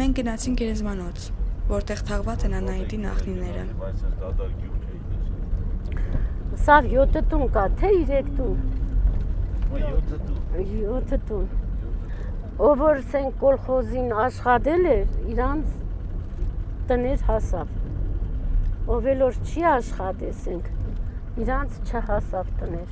Մենք 0.02 0.18
գնացինք 0.24 0.60
Գերեզմանոց, 0.64 1.30
որտեղ 1.70 2.04
թաղված 2.10 2.50
են 2.50 2.58
Անահիտի 2.64 3.00
նախնիները։ 3.06 4.77
Սա 6.66 6.82
7 6.90 7.22
տուն 7.32 7.46
կա, 7.56 7.64
թե 7.80 7.94
3 8.10 8.34
տուն։ 8.38 8.58
7 9.78 10.20
տուն։ 10.28 10.42
7 10.58 11.20
տուն։ 11.30 11.48
Ով 12.58 12.80
որ 12.82 13.00
սեն 13.12 13.28
կոլխոզին 13.38 14.14
աշխատել 14.24 14.88
էր, 14.92 15.04
իրանց 15.34 15.74
տներ 16.90 17.26
հասավ։ 17.28 17.76
Ով 18.96 19.10
էլ 19.12 19.22
որ 19.28 19.38
չի 19.46 19.66
աշխատեսենք, 19.72 20.72
իրանց 21.44 21.78
չհասավ 21.92 22.50
տներ։ 22.62 22.90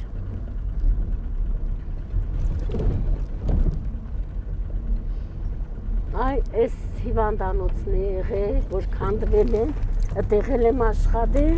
Այ 6.26 6.38
այս 6.62 6.76
հիվանդանոցն 7.08 7.96
է 7.96 8.04
եղել, 8.20 8.60
որ 8.76 8.86
քանդվել 8.94 9.58
են, 9.64 9.74
այդտեղել 10.14 10.70
եմ 10.70 10.86
աշխատել, 10.92 11.58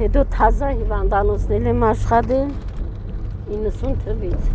հետո 0.00 0.20
թազա 0.32 0.68
հիվանդանոցնել 0.78 1.66
եմ 1.70 1.82
աշխատել 1.90 2.52
90 3.50 3.90
թվից։ 4.04 4.46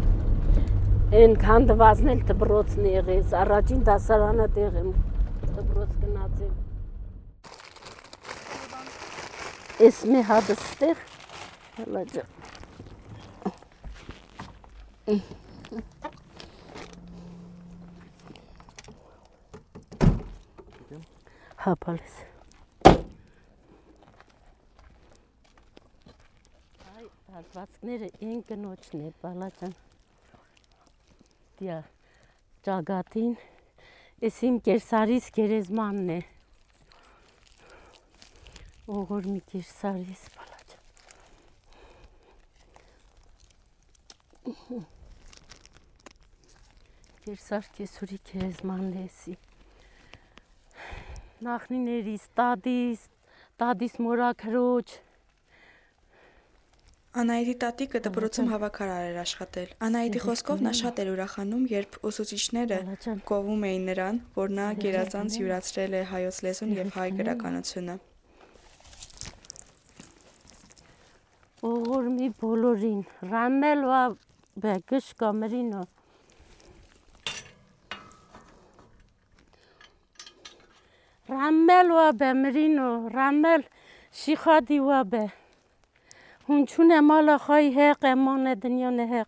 Այն 1.20 1.36
քանդվածն 1.44 2.10
էլ 2.16 2.24
դբրոցն 2.32 2.88
եղես, 2.90 3.36
առաջին 3.44 3.84
դասարանը 3.92 4.48
տեղ 4.58 4.80
եմ 4.82 4.90
դբրոց 5.60 5.92
գնացել։ 6.02 6.54
Էս 9.86 10.04
մի 10.10 10.26
հատը 10.34 10.58
ստեղ, 10.66 10.98
հələ 11.78 12.04
ջա։ 12.16 12.26
Հապալես։ 21.66 22.35
Հատվածները 27.36 28.08
են 28.24 28.38
կնոջն 28.48 29.02
է, 29.04 29.10
բալաճան։ 29.20 29.74
Դիա 31.60 31.80
ճագատին, 32.64 33.34
ես 34.24 34.38
իմ 34.48 34.60
կերսարիս 34.68 35.26
գերեզմանն 35.36 36.14
է։ 36.16 36.18
Ողոր 38.88 39.28
մի 39.34 39.42
կերսարիս, 39.52 40.22
բալաճան։ 40.38 40.86
Կերսար 47.26 47.68
կեսուրի 47.80 48.20
գերեզմանն 48.32 48.94
է 49.02 49.04
եսի։ 49.10 49.36
Նախնիներիս, 51.50 52.24
տադիս, 52.40 53.04
տադիս 53.60 54.00
մորակրոջ, 54.08 54.88
Անահիտի 57.16 57.54
տատիկը 57.62 58.00
դպրոցում 58.06 58.48
հավաքարար 58.52 59.04
էր 59.10 59.18
աշխատել։ 59.22 59.70
Անահիտի 59.88 60.22
խոսքով 60.24 60.64
նա 60.66 60.72
շատ 60.80 60.98
էր 61.04 61.12
ուրախանում, 61.14 61.62
երբ 61.72 61.94
ուսուցիչները 62.10 62.80
կովում 63.30 63.62
էին 63.68 63.86
նրան, 63.90 64.18
որ 64.36 64.52
նա 64.58 64.66
գերազանց 64.82 65.38
յուրացրել 65.40 65.96
է 65.96 66.02
հայոց 66.10 66.40
լեզուն 66.46 66.74
եւ 66.76 66.90
հայ 66.96 67.06
գրականությունը։ 67.20 67.96
Ողորմի 71.64 72.28
բոլորին, 72.44 73.00
ռամել 73.32 73.86
վա 73.92 74.02
բեգշ 74.68 75.08
կամերինո։ 75.24 75.86
Ռամել 81.32 81.96
վա 81.96 82.06
բեմերինո, 82.20 82.92
ռամել 83.16 83.68
շիխադի 84.26 84.84
վա 84.92 85.02
բե։ 85.16 85.26
هونچون 86.50 87.00
مالا 87.00 87.38
خای 87.38 87.68
حق 87.78 88.04
امان 88.14 88.54
دنیا 88.54 88.90
نهق 88.90 89.28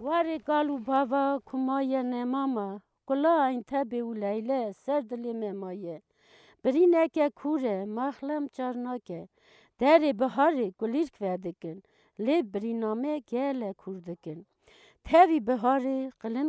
واری 0.00 0.38
گالو 0.38 0.76
بابا 0.78 1.42
کمای 1.46 2.02
نماما 2.02 2.80
گلا 3.06 3.44
این 3.44 3.62
تبه 3.70 4.02
و 4.02 4.14
لیله 4.14 4.72
سر 4.72 5.00
دلی 5.00 5.32
ممایه. 5.32 6.02
بری 6.62 6.86
نکه 6.86 7.30
کوره 7.40 7.84
مخلم 7.84 8.48
چرناکه 8.48 9.28
در 9.78 10.12
بهاری 10.20 10.74
گلیرک 10.80 11.14
ودکن 11.20 11.78
لی 12.18 12.42
بری 12.42 12.72
نامه 12.82 13.20
گل 13.20 13.72
کردکن 13.82 14.38
تاوی 15.04 15.40
بهاری 15.40 16.10
قلن 16.20 16.48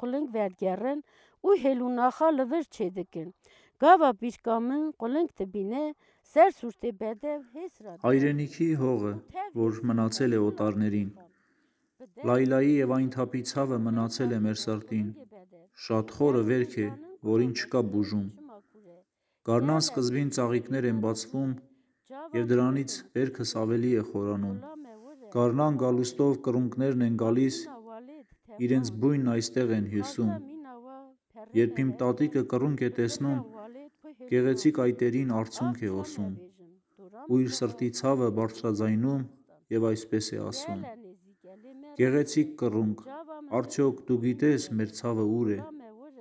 قلن 0.00 0.24
وردگرن 0.34 0.98
او 1.40 1.50
هلو 1.62 1.88
ناخا 1.88 2.28
لور 2.30 2.62
چیدکن. 2.74 3.28
گاوا 3.80 4.12
بیشگامن 4.20 4.82
قلن 5.00 5.26
تبینه 5.36 5.94
Հայրենիքի 8.04 8.66
հողը, 8.80 9.12
որ 9.56 9.78
մնացել 9.90 10.34
է 10.36 10.40
օտարներին, 10.46 11.06
Լայլայի 12.28 12.74
եւ 12.78 12.92
այն 12.96 13.06
թափի 13.14 13.40
ցավը 13.50 13.78
մնացել 13.84 14.34
է 14.36 14.40
մեր 14.46 14.58
սրտին, 14.62 15.06
շատ 15.86 16.12
խորը 16.18 16.42
վերք 16.50 16.76
է, 16.84 16.86
որին 17.30 17.54
չկա 17.56 17.82
բուժում։ 17.94 18.26
Գառնան 19.48 19.82
սկզբին 19.86 20.30
ծաղիկներ 20.36 20.88
են 20.90 21.00
բացվում 21.06 21.54
եւ 22.36 22.50
դրանից 22.52 22.98
վերքս 23.16 23.54
ավելի 23.62 23.92
է 24.02 24.04
խորանում։ 24.10 24.58
Գառնան 25.36 25.80
գալուստով 25.84 26.38
կրունկներն 26.48 27.06
են 27.08 27.16
գալիս, 27.24 27.62
իրենց 28.68 28.92
բույնն 29.00 29.32
այստեղ 29.38 29.74
են 29.78 29.88
հյուսում։ 29.94 30.34
Երբ 31.62 31.82
իմ 31.84 31.90
տատիկը 32.02 32.44
կրունկ 32.52 32.84
է 32.84 32.92
տեսնում, 33.00 33.40
գեղեցիկ 34.30 34.78
այտերին 34.84 35.34
արցունք 35.40 35.82
է 35.88 35.90
ոսում, 35.94 36.34
ու 37.28 37.40
իր 37.44 37.52
սրտի 37.58 37.88
ցավը 37.98 38.28
բարձրաձայնում 38.38 39.22
եւ 39.74 39.86
այսպես 39.90 40.30
է 40.36 40.40
ասում. 40.48 40.82
Գեղեցիկ 41.98 42.54
կռունկ, 42.62 43.04
արդյոք 43.58 44.02
դու 44.08 44.18
գիտես 44.24 44.66
մեր 44.78 44.92
ցավը 44.98 45.24
ուր 45.38 45.52
է 45.56 45.58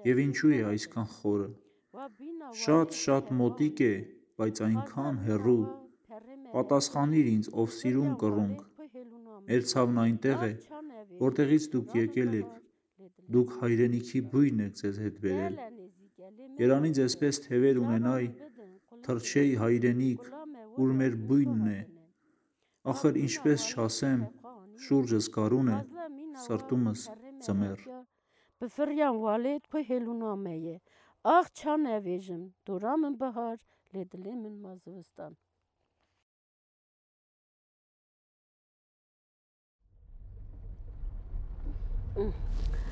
եւ 0.08 0.22
ինչու 0.24 0.54
է 0.58 0.62
այսքան 0.72 1.10
խորը։ 1.18 1.50
Շատ-շատ 2.64 3.32
մոտիկ 3.42 3.84
է, 3.88 3.94
բայց 4.42 4.62
այնքան 4.68 5.20
հեռու։ 5.28 5.64
Պատասխանիր 6.54 7.30
ինձ, 7.34 7.50
ով 7.62 7.74
սիրուն 7.78 8.14
կռունկ։ 8.24 8.64
Մեր 9.48 9.68
ցավն 9.72 10.00
այնտեղ 10.04 10.46
է, 10.48 10.54
որտեղից 11.24 11.68
դուք 11.76 11.98
եկել 12.02 12.38
եք։ 12.42 12.56
Դուք 13.36 13.58
հայրենիքի 13.62 14.22
բույն 14.32 14.64
եք 14.68 14.80
ձեզ 14.82 15.02
հետ 15.04 15.20
բերել։ 15.28 15.60
Երանի 16.58 16.90
ձեզպես 16.98 17.40
թևեր 17.46 17.80
ունենայ, 17.84 18.26
թրջեի 19.06 19.56
հայրենիք, 19.62 20.30
ուր 20.82 20.94
մեր 21.02 21.18
բույնն 21.30 21.68
է։ 21.74 21.80
Ախր 22.94 23.20
ինչպես 23.22 23.66
չասեմ, 23.74 24.24
շուրջս 24.86 25.30
գարուն 25.38 25.72
է, 25.76 25.80
սրտումս 26.46 27.04
ձմեռ։ 27.46 27.84
Բֆրյան 28.64 29.20
վալետ 29.26 29.68
քո 29.74 29.84
հելունամեյե 29.92 30.78
աղ 31.38 31.52
չան 31.62 31.90
էվեժմ 31.98 32.44
դուրամն 32.70 33.20
բահար 33.22 33.58
լեդլեմն 33.94 34.56
մազվստան 34.66 35.38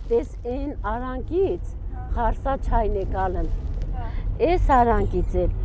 Դες 0.05 0.33
այն 0.45 0.73
արանքից 0.85 1.69
խարսա 2.15 2.51
չայն 2.65 2.97
եկալն։ 2.99 3.47
Էս 4.47 4.67
արանքից 4.75 5.37
էլ 5.43 5.55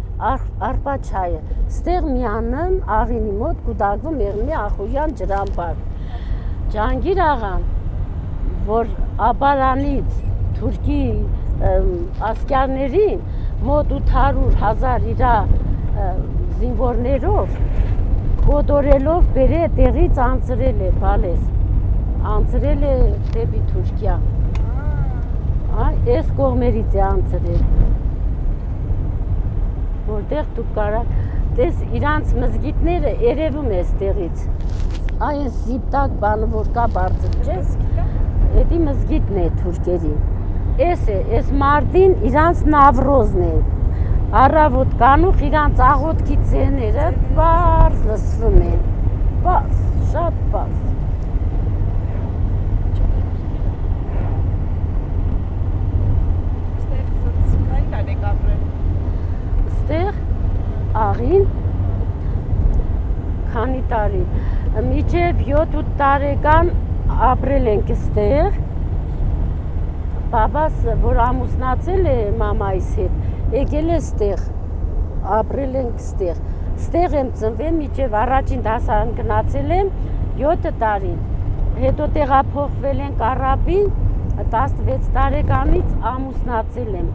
արպա 0.68 0.94
չայը։ 1.08 1.40
Ստեղ 1.64 2.06
միանում 2.12 2.78
աղինի 2.98 3.34
մոտ 3.42 3.60
կուդագվում 3.66 4.22
եղնի 4.24 4.56
ախույան 4.60 5.12
ջրամբար։ 5.20 5.84
Ջանգիր 6.76 7.22
աղան, 7.26 7.68
որ 8.70 8.90
աբարանից 9.28 10.18
թուրքի 10.56 11.02
ասկյարներին 12.32 13.22
մոտ 13.68 13.96
800 14.00 14.58
հազար 14.64 15.08
իրա 15.12 15.36
զինվորներով 16.00 17.56
կոտորելով 18.48 19.32
բերե 19.36 19.64
տեղից 19.80 20.26
անցրել 20.32 20.86
է 20.88 20.94
բալես 21.04 21.59
անցրել 22.28 22.82
է 22.84 22.94
դեպի 23.34 23.60
Թուրքիա։ 23.70 24.14
Հա, 25.70 25.86
այս 26.14 26.26
կողմերից 26.36 26.96
է 26.98 27.02
անցրել։ 27.06 27.62
Որտեղ 30.10 30.50
դու 30.58 30.64
կարա 30.76 31.00
տես 31.60 31.80
իրանց 32.00 32.34
մզգիտները 32.42 33.14
երևում 33.24 33.70
է 33.72 33.80
ստեղից։ 33.86 34.44
Այն 35.30 35.48
զիպտակ 35.62 36.18
բանը 36.24 36.50
որ 36.58 36.70
կա 36.76 36.86
բարձր 36.98 37.38
չես։ 37.46 37.72
Էդի 38.60 38.82
մզգիտն 38.84 39.40
է 39.40 39.48
թուրքերի։ 39.62 40.14
Էս 40.90 41.08
է, 41.14 41.18
էս 41.40 41.50
մարտին 41.64 42.14
իրանց 42.30 42.64
նավրոզն 42.76 43.48
է։ 43.48 43.54
Առավոտ 44.44 44.96
կանուխ 45.00 45.44
իրանց 45.48 45.84
աղոտքի 45.88 46.38
ցեները 46.52 47.10
բարձ 47.40 48.00
լսվում 48.10 48.62
են։ 48.68 48.80
Բարձ, 49.48 49.84
շատ 50.12 50.40
բարձ։ 50.52 50.99
Ստեղ 59.90 60.18
աղին 61.02 61.46
քանի 63.54 63.78
տարի 63.92 64.20
միջև 64.88 65.40
7-8 65.48 65.88
տարեկան 66.02 66.68
ապրել 67.28 67.66
ենք 67.72 67.90
ստեղ 67.94 68.60
բաբաս 70.34 70.76
որ 71.06 71.18
ամուսնացել 71.24 72.06
է 72.12 72.14
մամայիս 72.44 72.92
հետ 73.00 73.56
եկել 73.56 73.90
է 73.96 73.98
ստեղ 74.04 74.44
ապրել 75.40 75.74
ենք 75.82 75.98
ստեղ 76.04 76.40
ստեղ 76.84 77.18
եմ 77.24 77.34
ծնվել 77.42 77.74
միջև 77.80 78.16
առաջին 78.20 78.64
դասարան 78.68 79.12
գնացել 79.18 79.76
եմ 79.80 79.92
7 80.44 80.74
տարի 80.84 81.16
հետո 81.82 82.08
տեղափոխվել 82.20 83.02
ենք 83.08 83.26
Արաբին 83.32 83.90
16 84.54 85.12
տարեկանից 85.18 86.00
ամուսնացել 86.14 86.96
եմ 87.02 87.12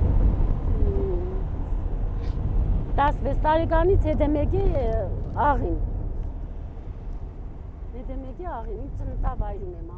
16 2.96 3.40
տարեկանից 3.44 4.06
հետեմեկի 4.08 4.62
աղին։ 5.46 5.80
Հետեմեկի 7.96 8.48
աղին, 8.58 8.78
իմ 8.86 8.94
ծննդավայրում 9.00 9.74
եմ 9.82 9.90